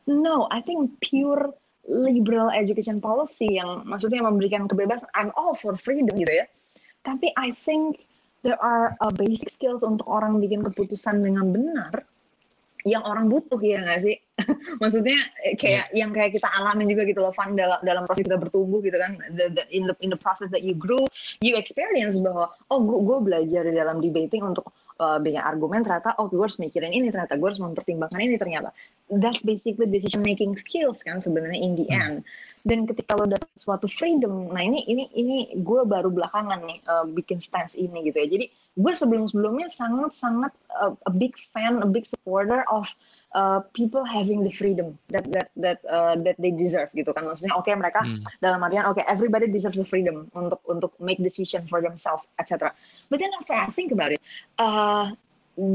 [0.08, 1.52] no I think pure
[1.88, 6.46] liberal education policy yang maksudnya memberikan kebebasan I'm all for freedom gitu ya.
[7.02, 8.04] Tapi I think
[8.44, 12.04] there are uh, basic skills untuk orang bikin keputusan dengan benar
[12.86, 14.16] yang orang butuh ya nggak sih
[14.82, 16.06] maksudnya eh, kayak yeah.
[16.06, 19.18] yang kayak kita alamin juga gitu loh Van dalam dalam proses kita bertumbuh gitu kan
[19.34, 21.02] the, the, in the in the process that you grew
[21.42, 26.26] you experience bahwa oh gue belajar di dalam debating untuk uh, banyak argumen ternyata oh
[26.26, 28.74] gue harus mikirin ini ternyata gue harus mempertimbangkan ini ternyata.
[29.08, 31.98] That's basically decision making skills kan sebenarnya in the hmm.
[32.02, 32.16] end.
[32.66, 37.06] Dan ketika lo dapat suatu freedom nah ini ini ini gue baru belakangan nih uh,
[37.08, 38.28] bikin stance ini gitu ya.
[38.28, 38.46] Jadi
[38.78, 42.86] gue sebelum sebelumnya sangat sangat uh, a big fan a big supporter of
[43.34, 47.28] uh, people having the freedom that that that uh, that they deserve gitu kan.
[47.28, 48.24] Maksudnya oke okay, mereka hmm.
[48.40, 52.72] dalam artian oke okay, everybody deserves the freedom untuk untuk make decision for themselves etc
[53.10, 54.20] but then after I think about it
[54.58, 55.12] uh,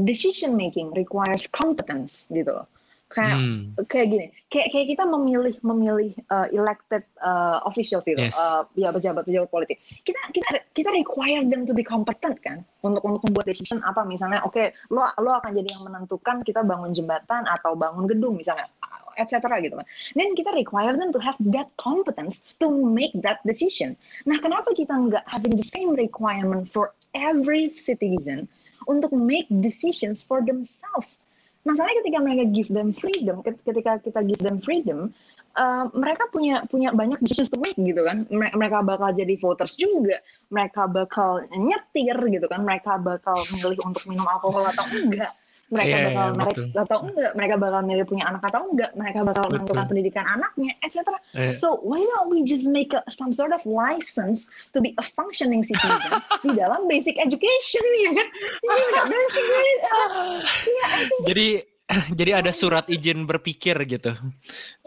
[0.04, 2.66] decision making requires competence gitu loh
[3.14, 3.60] kayak hmm.
[3.86, 8.34] kayak gini kayak kayak kita memilih memilih uh, elected uh, officials gitu yes.
[8.34, 13.06] uh, ya pejabat pejabat politik kita kita kita require them to be competent kan untuk
[13.06, 16.90] untuk membuat decision apa misalnya oke okay, lo lo akan jadi yang menentukan kita bangun
[16.90, 18.66] jembatan atau bangun gedung misalnya
[19.14, 19.86] etc gitu kan
[20.18, 23.94] dan kita require them to have that competence to make that decision
[24.26, 28.50] nah kenapa kita nggak having the same requirement for every citizen
[28.90, 31.22] untuk make decisions for themselves
[31.64, 35.12] masalahnya ketika mereka give them freedom ketika kita give them freedom
[35.58, 38.26] uh, mereka punya punya banyak decisions to make gitu kan.
[38.30, 40.20] Mereka bakal jadi voters juga.
[40.50, 42.60] Mereka bakal nyetir gitu kan.
[42.62, 45.32] Mereka bakal memilih untuk minum alkohol atau enggak
[45.72, 49.18] mereka yeah, bakal yeah, mereka atau enggak mereka bakal milih punya anak atau enggak mereka
[49.24, 50.98] bakal menentukan pendidikan anaknya etc
[51.32, 51.54] yeah.
[51.56, 55.64] so why don't we just make a, some sort of license to be a functioning
[55.64, 56.00] citizen
[56.44, 58.28] di dalam basic education ya kan
[58.68, 61.64] uh, yeah, jadi
[62.18, 64.12] jadi ada surat izin berpikir gitu.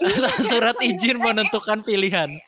[0.02, 2.42] Iya, surat izin menentukan pilihan.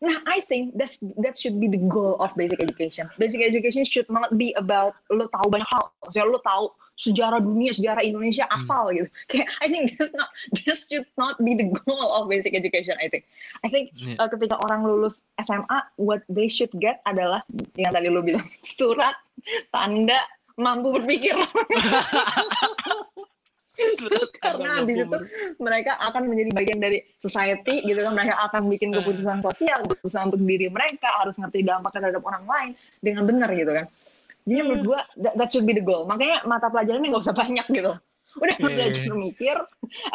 [0.00, 3.12] Nah, I think that's that should be the goal of basic education.
[3.20, 5.92] Basic education should not be about lo tahu banyak hal.
[6.00, 8.56] Maksudnya lo tahu sejarah dunia, sejarah Indonesia, hmm.
[8.60, 9.08] apal gitu.
[9.32, 10.28] Kayak I think this not
[10.68, 12.94] this should not be the goal of basic education.
[13.00, 13.24] I think.
[13.64, 14.20] I think yeah.
[14.20, 17.40] uh, ketika orang lulus SMA, what they should get adalah
[17.80, 18.44] yang tadi lo bilang
[18.76, 19.16] surat
[19.72, 20.20] tanda
[20.60, 21.32] mampu berpikir.
[24.44, 25.18] karena habis itu
[25.56, 30.42] mereka akan menjadi bagian dari society gitu kan mereka akan bikin keputusan sosial keputusan untuk
[30.44, 33.88] diri mereka harus ngerti dampak terhadap orang lain dengan benar gitu kan
[34.50, 36.10] jadi menurut gua that, that should be the goal.
[36.10, 37.94] Makanya mata pelajarannya nggak usah banyak gitu.
[38.30, 38.70] Udah yeah.
[38.70, 39.56] belajar mikir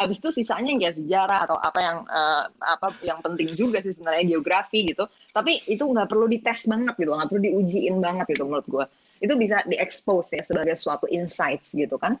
[0.00, 4.36] habis itu sisanya kayak sejarah atau apa yang uh, apa yang penting juga sih sebenarnya
[4.36, 5.08] geografi gitu.
[5.32, 8.84] Tapi itu nggak perlu dites banget gitu nggak perlu diujiin banget gitu menurut gua.
[9.24, 12.20] Itu bisa diekspos ya sebagai suatu insights gitu kan.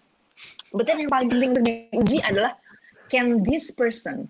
[0.72, 2.56] Then yang paling penting untuk diuji adalah
[3.12, 4.28] can this person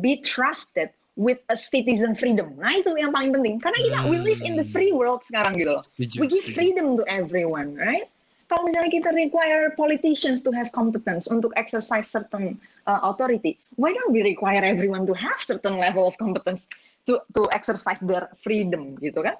[0.00, 2.52] be trusted with a citizen freedom.
[2.60, 4.08] Nah itu yang paling penting karena kita hmm.
[4.12, 5.84] we live in the free world sekarang gitu loh.
[5.96, 8.06] We give freedom to everyone, right?
[8.46, 12.54] Kalau misalnya kita require politicians to have competence untuk exercise certain
[12.86, 16.62] uh, authority, why don't we require everyone to have certain level of competence
[17.10, 19.34] to to exercise their freedom gitu kan?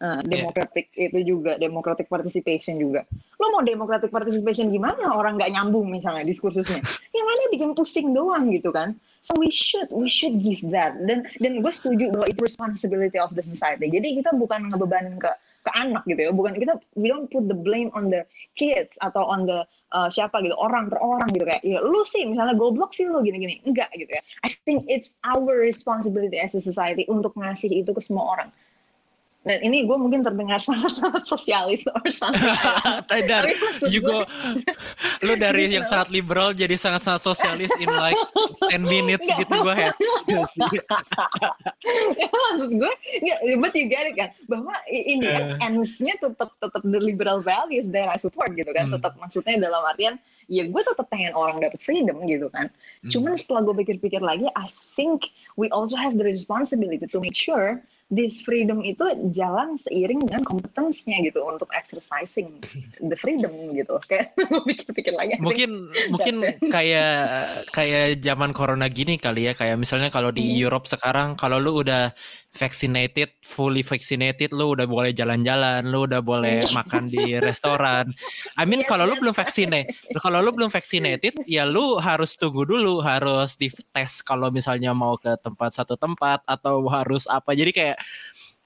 [0.00, 1.12] Uh, democratic yeah.
[1.12, 3.04] itu juga democratic participation juga.
[3.36, 5.12] Lo mau democratic participation gimana?
[5.12, 6.80] Orang nggak nyambung misalnya diskursusnya.
[7.16, 8.96] Yang ada bikin pusing doang gitu kan?
[9.20, 10.96] So we should we should give that.
[11.04, 13.92] Dan dan gue setuju bahwa itu responsibility of the society.
[13.92, 15.28] Jadi kita bukan ngebebanin ke
[15.68, 16.32] ke anak gitu ya.
[16.32, 18.24] Bukan kita we don't put the blame on the
[18.56, 20.56] kids atau on the uh, siapa gitu.
[20.56, 21.44] Orang per orang gitu.
[21.44, 23.60] Kayak ya lu sih misalnya goblok sih lu gini-gini.
[23.68, 24.24] Enggak gitu ya.
[24.48, 28.48] I think it's our responsibility as a society untuk ngasih itu ke semua orang
[29.40, 32.44] dan ini gue mungkin terdengar sangat-sangat sosialis or something.
[33.12, 33.42] Tidak,
[33.88, 34.28] juga
[35.24, 38.20] lu dari yang sangat liberal jadi sangat-sangat sosialis in like
[38.68, 39.92] 10 minutes gitu gue ya,
[42.50, 42.92] maksud gue,
[43.24, 45.56] ya, but you get it kan, bahwa ini uh.
[45.64, 49.00] ends-nya tetap tetap the liberal values that I support gitu kan, hmm.
[49.00, 52.68] tetap maksudnya dalam artian ya gue tetap pengen orang dapat freedom gitu kan.
[53.00, 53.08] Hmm.
[53.08, 57.80] Cuman setelah gue pikir-pikir lagi, I think we also have the responsibility to make sure
[58.10, 62.58] this freedom itu jalan seiring dengan kompetensnya gitu untuk exercising
[62.98, 63.96] the freedom gitu.
[64.10, 64.34] Kayak
[64.68, 66.34] pikir-pikir lagi mungkin mungkin
[66.74, 67.14] kayak
[67.70, 69.52] kayak zaman corona gini kali ya.
[69.54, 70.58] Kayak misalnya kalau di hmm.
[70.58, 72.10] Europe sekarang kalau lu udah
[72.50, 76.74] vaccinated fully vaccinated lu udah boleh jalan-jalan lu udah boleh hmm.
[76.74, 78.10] makan di restoran.
[78.58, 82.66] I mean yes, kalau lu belum vaccinated kalau lu belum vaccinated ya lu harus tunggu
[82.66, 87.54] dulu harus dites kalau misalnya mau ke tempat satu tempat atau harus apa.
[87.54, 87.98] Jadi kayak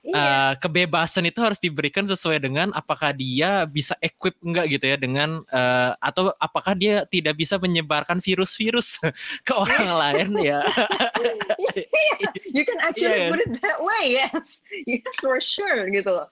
[0.05, 0.21] Iya.
[0.21, 5.40] Uh, kebebasan itu harus diberikan sesuai dengan apakah dia bisa equip enggak gitu ya dengan
[5.49, 9.01] uh, atau apakah dia tidak bisa menyebarkan virus-virus
[9.49, 10.61] ke orang lain ya.
[11.57, 11.73] yeah,
[12.53, 13.33] you can actually yes.
[13.33, 16.29] put it that way, yes, yes for sure gitu loh.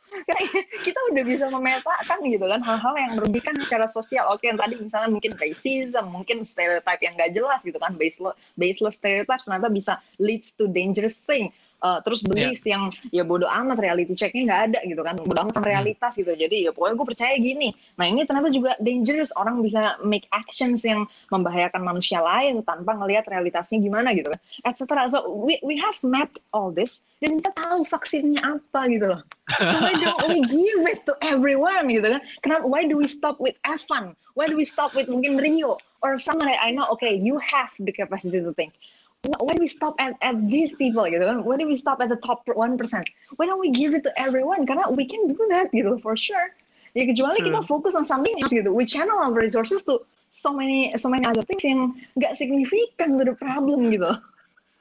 [0.84, 4.28] kita udah bisa memetakan gitu kan hal-hal yang merugikan secara sosial.
[4.28, 9.00] Oke, yang tadi misalnya mungkin racism, mungkin stereotype yang gak jelas gitu kan, baseless, baseless
[9.00, 11.48] stereotypes ternyata bisa leads to dangerous thing
[11.82, 12.78] uh, terus beli yeah.
[12.78, 15.18] yang ya bodoh amat reality checknya nggak ada gitu kan.
[15.18, 15.74] Bodoh amat sama hmm.
[15.74, 16.32] realitas gitu.
[16.32, 17.68] Jadi ya pokoknya gue percaya gini.
[17.98, 19.34] Nah ini ternyata juga dangerous.
[19.34, 24.40] Orang bisa make actions yang membahayakan manusia lain tanpa ngelihat realitasnya gimana gitu kan.
[24.70, 27.02] Etc so we we have mapped all this.
[27.22, 29.22] Dan kita tahu vaksinnya apa gitu loh.
[29.54, 32.22] So why don't we give it to everyone gitu kan?
[32.42, 34.18] Kenapa why do we stop with Evan?
[34.34, 36.88] Why do we stop with mungkin Rio or someone that I know?
[36.98, 38.74] Okay you have the capacity to think
[39.22, 41.46] why do we stop at, at these people gitu kan?
[41.46, 43.06] Why do we stop at the top one percent?
[43.38, 44.66] Why don't we give it to everyone?
[44.66, 46.50] Karena we can do that gitu for sure.
[46.92, 47.48] Ya kecuali True.
[47.48, 48.74] kita fokus on something else gitu.
[48.74, 50.02] We channel our resources to
[50.34, 54.10] so many so many other things yang nggak significant to the problem gitu.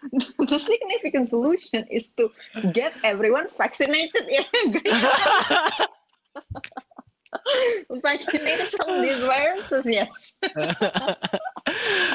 [0.49, 2.33] the significant solution is to
[2.73, 4.41] get everyone vaccinated ya.
[8.03, 10.11] vaccinated from these viruses, yes.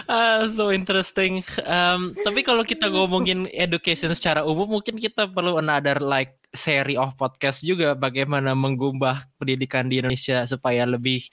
[0.09, 1.41] uh, so interesting.
[1.65, 7.17] Um, tapi kalau kita ngomongin education secara umum, mungkin kita perlu another like seri of
[7.17, 11.25] podcast juga bagaimana menggubah pendidikan di Indonesia supaya lebih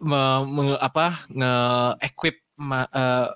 [0.00, 3.28] me, me, apa nge-equip uh,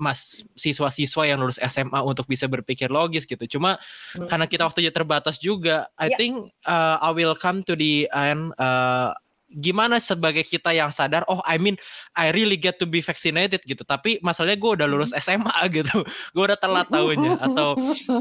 [0.00, 3.60] mas siswa-siswa yang lulus SMA untuk bisa berpikir logis gitu.
[3.60, 3.76] Cuma
[4.16, 4.26] hmm.
[4.26, 6.18] karena kita waktunya terbatas juga, I yeah.
[6.18, 6.34] think
[6.64, 8.56] uh, I will come to the end.
[8.56, 9.12] Uh,
[9.50, 11.74] gimana sebagai kita yang sadar, oh I mean
[12.14, 13.82] I really get to be vaccinated gitu.
[13.82, 17.36] Tapi masalahnya gue udah lulus SMA gitu, gue udah telat tahunya.
[17.42, 17.74] Atau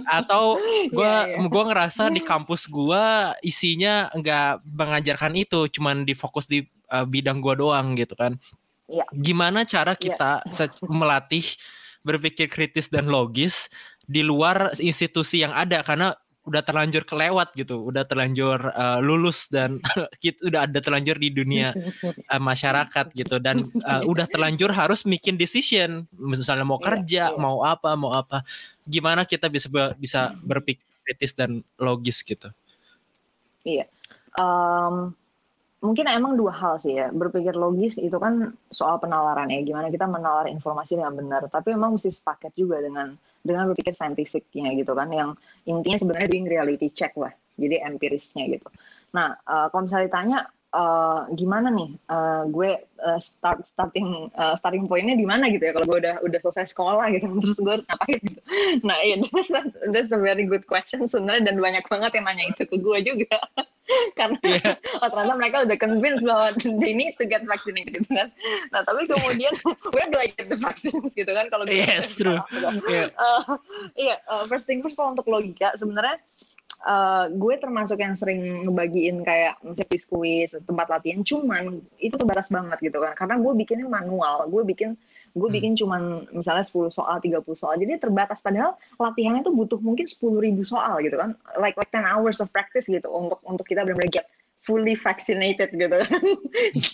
[0.09, 0.43] atau
[0.89, 1.45] gue yeah, yeah.
[1.45, 3.05] gue ngerasa di kampus gue
[3.45, 8.35] isinya nggak mengajarkan itu, cuman difokus di uh, bidang gue doang gitu kan.
[8.89, 9.05] Ya.
[9.13, 10.01] Gimana cara iya.
[10.01, 10.65] kita ya.
[10.89, 11.45] melatih
[12.01, 13.69] berpikir kritis dan logis
[14.09, 16.17] di luar institusi yang ada karena
[16.49, 19.77] udah terlanjur kelewat gitu, udah terlanjur uh, lulus dan
[20.23, 21.77] kita udah ada terlanjur di dunia
[22.33, 27.29] uh, masyarakat gitu dan uh, udah terlanjur harus bikin decision, misalnya mau iya, kerja, yeah,
[27.29, 27.37] yeah.
[27.37, 28.41] mau apa, mau apa,
[28.81, 32.49] gimana kita bisa bisa berpikir kritis dan logis gitu.
[33.61, 33.85] Iya.
[34.39, 35.13] Um,
[35.79, 37.11] mungkin emang dua hal sih ya.
[37.11, 39.63] Berpikir logis itu kan soal penalaran ya.
[39.63, 41.47] Gimana kita menalar informasi dengan benar.
[41.47, 45.09] Tapi memang mesti sepaket juga dengan dengan berpikir saintifiknya gitu kan.
[45.11, 47.31] Yang intinya sebenarnya doing reality check lah.
[47.59, 48.67] Jadi empirisnya gitu.
[49.15, 50.39] Nah, uh, kalau misalnya ditanya
[50.73, 55.73] uh, gimana nih uh, gue uh, start starting uh, starting pointnya di mana gitu ya
[55.73, 57.25] kalau gue udah udah selesai sekolah gitu.
[57.43, 58.41] Terus gue ngapain gitu.
[58.85, 62.45] Nah iya yeah, that's, that's a very good question sebenarnya dan banyak banget yang nanya
[62.53, 63.37] itu ke gue juga.
[64.19, 64.77] Karena yeah.
[65.01, 68.29] oh, ternyata mereka udah convinced bahwa they need to get vaccinated gitu kan.
[68.69, 69.53] Nah tapi kemudian
[69.89, 72.37] where do I get the vaccine gitu kan kalau yes true.
[72.85, 73.09] Yeah.
[73.17, 73.57] uh,
[73.97, 76.21] iya uh, first thing first kalau untuk logika sebenarnya
[76.85, 82.77] uh, gue termasuk yang sering ngebagiin kayak misalnya kuis tempat latihan cuman itu terbatas banget
[82.79, 84.95] gitu kan karena gue bikinnya manual gue bikin
[85.35, 85.55] gue hmm.
[85.55, 90.19] bikin cuman misalnya 10 soal 30 soal jadi terbatas padahal latihannya tuh butuh mungkin 10
[90.41, 94.09] ribu soal gitu kan like like 10 hours of practice gitu untuk untuk kita benar-benar
[94.09, 94.27] get
[94.69, 96.21] fully vaccinated gitu kan.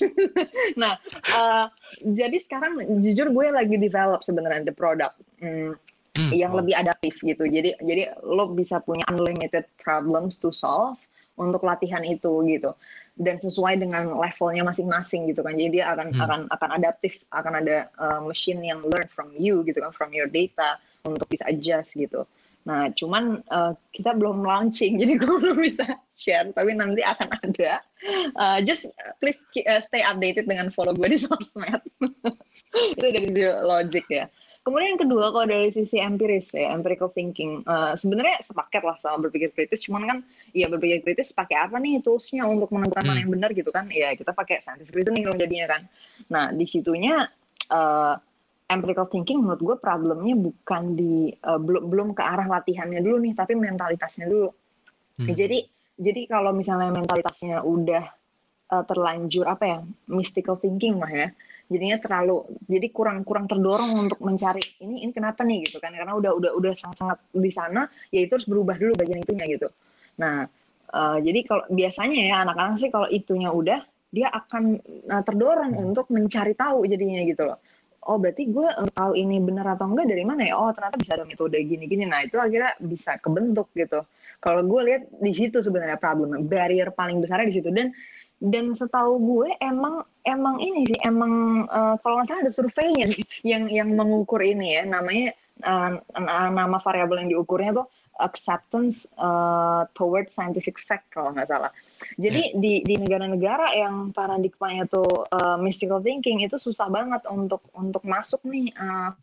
[0.81, 0.95] nah,
[1.33, 1.65] uh,
[2.05, 5.17] jadi sekarang jujur gue lagi develop sebenarnya the product.
[5.41, 5.75] Hmm,
[6.17, 6.31] hmm.
[6.33, 7.45] yang lebih adaptif gitu.
[7.45, 10.99] Jadi jadi lo bisa punya unlimited problems to solve
[11.35, 12.71] untuk latihan itu gitu.
[13.15, 15.55] Dan sesuai dengan levelnya masing-masing gitu kan.
[15.55, 16.23] Jadi dia akan hmm.
[16.23, 20.27] akan akan adaptif, akan ada uh, machine yang learn from you gitu kan, from your
[20.27, 22.27] data untuk bisa adjust gitu.
[22.65, 26.49] Nah, cuman uh, kita belum launching, jadi gue belum bisa share.
[26.51, 27.79] Tapi nanti akan ada.
[28.35, 28.89] Uh, just
[29.21, 29.39] please
[29.69, 31.81] uh, stay updated dengan follow gue di sosmed.
[32.75, 33.29] itu dari
[33.63, 34.25] logic ya.
[34.65, 39.29] Kemudian yang kedua kalau dari sisi empiris ya, empirical thinking, uh, sebenarnya sepaket lah sama
[39.29, 39.85] berpikir kritis.
[39.85, 40.17] Cuman kan,
[40.57, 43.09] ya berpikir kritis pakai apa nih toolsnya untuk menentukan hmm.
[43.13, 43.85] mana yang benar gitu kan?
[43.93, 45.81] Ya kita pakai scientific reasoning dong jadinya kan.
[46.33, 47.29] Nah di situnya
[47.69, 48.17] uh,
[48.65, 53.37] empirical thinking menurut gue problemnya bukan di uh, belum belum ke arah latihannya dulu nih,
[53.37, 54.49] tapi mentalitasnya dulu.
[55.21, 55.29] Hmm.
[55.29, 55.61] Jadi
[56.01, 58.03] jadi kalau misalnya mentalitasnya udah
[58.73, 61.29] uh, terlanjur apa ya mystical thinking mah ya
[61.65, 65.65] jadinya terlalu jadi kurang kurang terdorong untuk mencari ini ini kenapa nih?
[65.65, 65.93] gitu kan.
[65.93, 69.45] Karena udah udah udah sangat sangat di sana ya itu harus berubah dulu bagian itunya
[69.49, 69.67] gitu.
[70.21, 70.45] Nah
[70.93, 73.79] uh, jadi kalau biasanya ya anak-anak sih kalau itunya udah
[74.13, 74.79] dia akan
[75.11, 75.89] uh, terdorong hmm.
[75.91, 77.59] untuk mencari tahu jadinya gitu loh.
[78.05, 80.53] Oh berarti gue tahu ini benar atau enggak dari mana ya?
[80.61, 82.05] Oh ternyata bisa ada metode gini-gini.
[82.05, 84.05] Nah itu akhirnya bisa kebentuk gitu.
[84.37, 87.73] Kalau gue lihat di situ sebenarnya problem barrier paling besarnya di situ.
[87.73, 87.89] Dan
[88.43, 93.23] dan setahu gue emang emang ini sih emang uh, kalau nggak salah ada surveinya sih
[93.47, 95.31] yang yang mengukur ini ya namanya
[95.63, 95.97] uh,
[96.51, 97.87] nama variabel yang diukurnya tuh
[98.19, 101.71] acceptance uh, toward scientific fact kalau nggak salah.
[102.15, 102.59] Jadi yeah.
[102.59, 108.39] di di negara-negara yang paradigmanya tuh uh, mystical thinking itu susah banget untuk untuk masuk
[108.47, 108.71] nih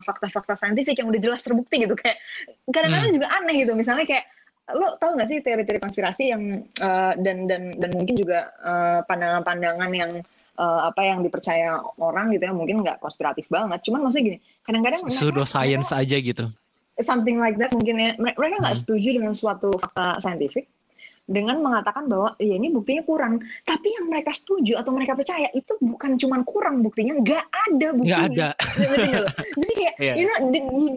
[0.05, 2.21] fakta-fakta uh, saintifik yang udah jelas terbukti gitu kayak
[2.69, 3.17] kadang-kadang hmm.
[3.17, 4.25] juga aneh gitu misalnya kayak
[4.71, 9.91] lo tau gak sih teori-teori konspirasi yang uh, dan dan dan mungkin juga uh, pandangan-pandangan
[9.91, 10.11] yang
[10.55, 13.83] uh, apa yang dipercaya orang gitu ya mungkin nggak konspiratif banget.
[13.83, 16.47] Cuman maksudnya gini kadang-kadang pseudo science aja gitu.
[17.03, 18.11] Something like that mungkin ya.
[18.15, 18.83] Mereka nggak hmm.
[18.87, 20.69] setuju dengan suatu fakta saintifik
[21.23, 23.43] dengan mengatakan bahwa ya ini buktinya kurang.
[23.67, 28.27] Tapi yang mereka setuju atau mereka percaya itu bukan cuma kurang buktinya nggak ada buktinya.
[28.31, 29.19] Nggak ada.
[29.59, 30.15] Jadi kayak yeah.
[30.15, 30.39] you know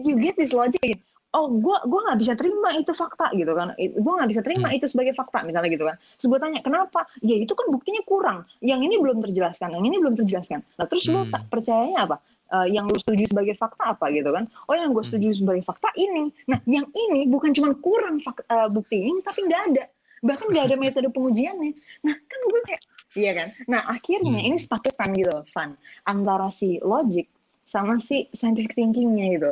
[0.07, 0.99] you get this logic
[1.35, 3.75] oh gue gue nggak bisa terima itu fakta gitu kan.
[3.75, 4.77] Gue nggak bisa terima hmm.
[4.79, 5.95] itu sebagai fakta misalnya gitu kan.
[6.19, 7.03] Terus gue tanya kenapa?
[7.19, 8.47] Ya itu kan buktinya kurang.
[8.63, 10.63] Yang ini belum terjelaskan yang ini belum terjelaskan.
[10.79, 11.13] Nah terus hmm.
[11.13, 12.17] lo tak percayanya apa?
[12.47, 14.47] Uh, yang lo setuju sebagai fakta apa gitu kan?
[14.71, 15.09] Oh yang gue hmm.
[15.11, 15.39] setuju hmm.
[15.43, 16.31] sebagai fakta ini.
[16.47, 19.83] Nah yang ini bukan cuma kurang fakta, uh, buktinya tapi nggak ada.
[20.23, 21.71] Bahkan nggak ada metode pengujiannya.
[22.07, 22.81] Nah kan gue kayak
[23.19, 23.47] iya kan?
[23.67, 24.47] Nah akhirnya hmm.
[24.47, 25.75] ini sepaketan gitu fun
[26.07, 27.27] antara si logic
[27.67, 29.51] sama si scientific thinkingnya gitu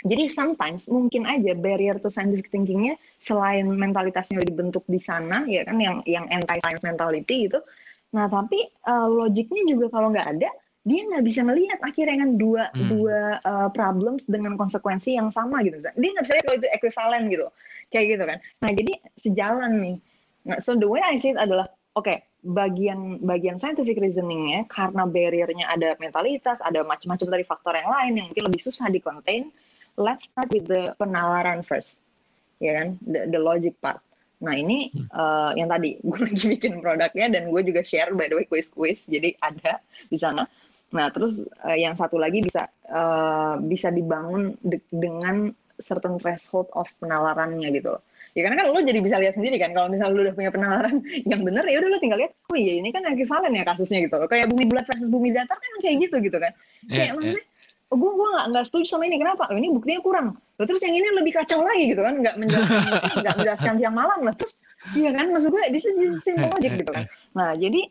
[0.00, 5.76] jadi sometimes mungkin aja barrier to scientific thinkingnya selain mentalitasnya dibentuk di sana ya kan
[5.76, 7.60] yang yang anti science mentality itu.
[8.16, 12.72] Nah tapi uh, logiknya juga kalau nggak ada dia nggak bisa melihat akhirnya kan dua
[12.72, 12.88] hmm.
[12.88, 15.76] dua uh, problems dengan konsekuensi yang sama gitu.
[15.84, 17.46] Dia nggak bisa lihat kalau itu ekuivalen gitu,
[17.92, 18.38] kayak gitu kan.
[18.64, 19.96] Nah jadi sejalan nih.
[20.40, 25.04] Nah, so the way I see it adalah oke okay, bagian bagian scientific reasoningnya karena
[25.04, 29.52] barriernya ada mentalitas, ada macam-macam dari faktor yang lain yang mungkin lebih susah di contain
[30.00, 32.00] let's start with the penalaran first,
[32.58, 34.00] ya kan, the, the logic part.
[34.40, 38.40] Nah ini uh, yang tadi gue lagi bikin produknya dan gue juga share by the
[38.40, 40.48] way quiz-quiz, jadi ada di sana.
[40.90, 46.88] Nah terus uh, yang satu lagi bisa uh, bisa dibangun de dengan certain threshold of
[46.98, 48.00] penalarannya gitu.
[48.30, 51.02] Ya karena kan lo jadi bisa lihat sendiri kan kalau misalnya lo udah punya penalaran
[51.30, 54.16] yang benar ya udah lo tinggal lihat, oh iya ini kan ekivalen ya kasusnya gitu.
[54.30, 56.52] Kayak bumi bulat versus bumi datar kan kayak gitu gitu kan.
[56.88, 57.44] Kayak yeah, maksudnya
[57.90, 59.50] oh, gue gue nggak nggak setuju sama ini kenapa?
[59.50, 60.26] Oh, ini buktinya kurang.
[60.38, 62.80] Loh, terus yang ini lebih kacau lagi gitu kan, nggak menjelaskan
[63.22, 64.34] nggak menjelaskan siang malam lah.
[64.38, 64.54] Terus
[64.96, 67.04] iya kan maksud gue this is simple logic gitu kan.
[67.34, 67.90] Nah jadi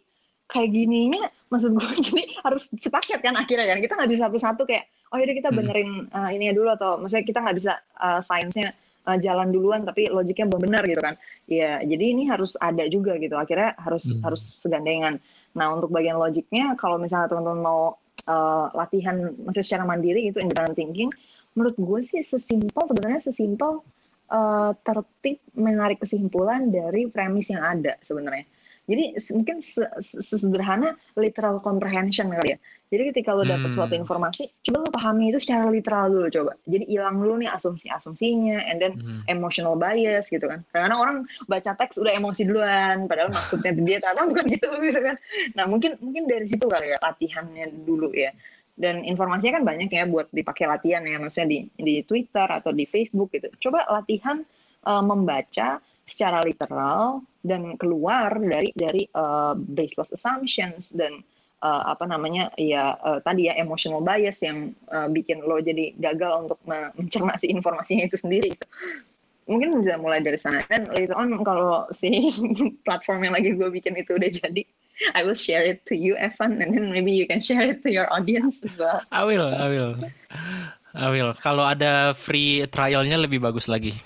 [0.49, 4.89] kayak gininya maksud gue jadi harus sepaket kan akhirnya kan kita nggak bisa satu-satu kayak
[5.13, 5.57] oh yaudah kita hmm.
[5.57, 8.73] benerin uh, ini dulu atau maksudnya kita nggak bisa uh, sainsnya
[9.05, 13.17] uh, jalan duluan tapi logiknya belum benar gitu kan ya jadi ini harus ada juga
[13.21, 14.25] gitu akhirnya harus hmm.
[14.25, 15.21] harus segandengan
[15.53, 17.81] nah untuk bagian logiknya kalau misalnya teman-teman mau
[18.27, 21.09] uh, latihan maksudnya secara mandiri itu independent thinking
[21.53, 23.85] menurut gue sih sesimpel sebenarnya sesimpel
[24.31, 28.47] uh, tertib menarik kesimpulan dari premis yang ada sebenarnya
[28.89, 29.61] jadi mungkin
[30.01, 32.59] sesederhana literal comprehension kali ya.
[32.89, 33.77] Jadi ketika lo dapet hmm.
[33.77, 36.53] suatu informasi, coba lo pahami itu secara literal dulu coba.
[36.65, 39.21] Jadi hilang dulu nih asumsi-asumsinya, and then hmm.
[39.29, 40.65] emotional bias gitu kan.
[40.73, 45.15] Karena orang baca teks udah emosi duluan, padahal maksudnya dia ternyata bukan gitu gitu kan.
[45.53, 48.33] Nah mungkin mungkin dari situ kali ya latihannya dulu ya.
[48.73, 52.89] Dan informasinya kan banyak ya buat dipakai latihan ya, maksudnya di di Twitter atau di
[52.89, 53.53] Facebook gitu.
[53.69, 54.41] Coba latihan
[54.89, 55.77] uh, membaca
[56.09, 61.21] secara literal dan keluar dari dari uh, baseless assumptions dan
[61.63, 66.47] uh, apa namanya ya uh, tadi ya emotional bias yang uh, bikin lo jadi gagal
[66.47, 68.51] untuk mencermati informasinya itu sendiri
[69.49, 70.61] mungkin bisa mulai dari sana.
[70.69, 72.29] Dan later on kalau si
[72.85, 74.61] platform yang lagi gue bikin itu udah jadi
[75.17, 77.89] I will share it to you Evan and then maybe you can share it to
[77.89, 79.01] your audience as well.
[79.09, 79.97] I will I will.
[80.93, 81.33] I will.
[81.41, 83.97] Kalau ada free trialnya lebih bagus lagi.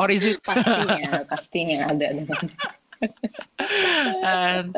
[0.00, 2.16] Or is it pastinya pastinya ada
[4.22, 4.72] And,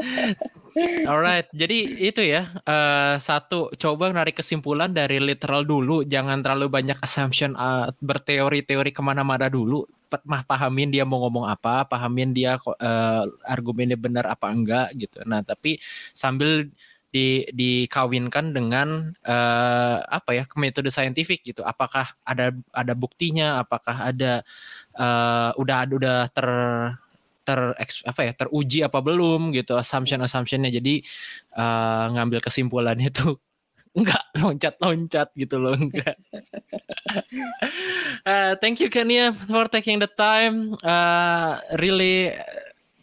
[1.06, 6.98] alright, jadi itu ya uh, satu coba narik kesimpulan dari literal dulu, jangan terlalu banyak
[7.00, 9.84] assumption uh, berteori-teori ke mana-mana dulu.
[10.24, 15.22] Mah pahamin dia mau ngomong apa, pahamin dia uh, argumennya benar apa enggak gitu.
[15.26, 15.82] Nah tapi
[16.14, 16.70] sambil
[17.14, 24.42] di dikawinkan dengan uh, apa ya metode saintifik gitu apakah ada ada buktinya apakah ada
[24.98, 26.48] uh, udah udah ter
[27.44, 27.76] ter
[28.08, 31.04] apa ya teruji apa belum gitu assumption assumptionnya jadi
[31.54, 33.36] uh, ngambil kesimpulan itu
[33.98, 36.18] enggak loncat-loncat gitu loh enggak.
[38.26, 40.74] uh, thank you Kenya for taking the time.
[40.82, 42.34] Uh, really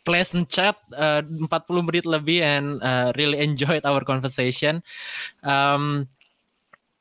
[0.03, 1.47] pleasant chat uh, 40
[1.87, 4.83] menit lebih and uh, really enjoyed our conversation.
[5.47, 6.11] Um,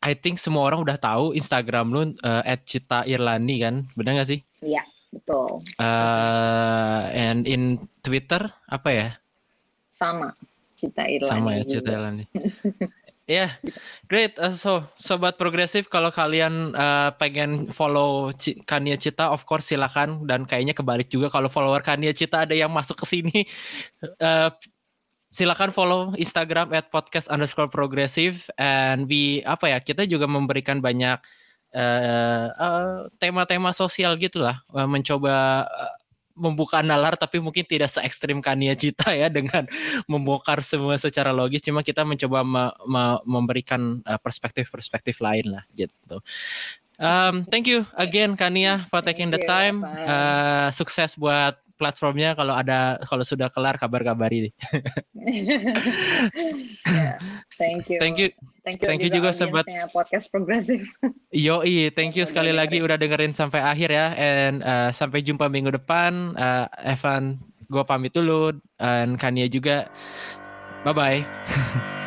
[0.01, 4.41] I think semua orang udah tahu Instagram lu uh, @cita_irlani kan, benar gak sih?
[4.65, 4.81] Iya,
[5.11, 5.63] betul.
[5.77, 9.09] Uh, and in Twitter apa ya?
[9.93, 10.33] Sama,
[10.79, 11.29] Cita Irlani.
[11.29, 12.25] Sama ya, Cita Irlani.
[13.31, 13.51] Ya, yeah,
[14.11, 14.35] great.
[14.43, 20.27] Uh, so, sobat progresif, kalau kalian uh, pengen follow C Kania Cita, of course silakan.
[20.27, 23.47] Dan kayaknya kebalik juga kalau follower Kania Cita ada yang masuk ke sini,
[24.19, 24.51] uh,
[25.39, 28.51] silakan follow Instagram at podcast underscore progressive.
[28.59, 29.79] And we apa ya?
[29.79, 31.23] Kita juga memberikan banyak
[33.19, 35.95] tema-tema uh, uh, sosial gitulah, uh, mencoba uh,
[36.41, 39.69] membuka nalar tapi mungkin tidak se ekstrim Kania Cita ya dengan
[40.09, 46.25] membongkar semua secara logis cuma kita mencoba me me memberikan uh, perspektif-perspektif lain lah gitu.
[47.01, 49.85] Um, thank you again Kania for taking the time.
[49.85, 54.53] Uh, sukses buat platformnya kalau ada kalau sudah kelar kabar-kabari.
[56.85, 57.17] yeah,
[57.57, 57.97] thank you.
[57.97, 58.29] Thank you.
[58.61, 59.65] Thank you, thank you juga, juga sobat
[59.97, 60.85] podcast progresif.
[61.33, 61.65] Yo,
[61.97, 66.37] thank you sekali lagi udah dengerin sampai akhir ya and uh, sampai jumpa minggu depan.
[66.37, 67.41] Uh, Evan,
[67.73, 69.89] gue pamit dulu dan Kania juga.
[70.85, 71.21] Bye bye.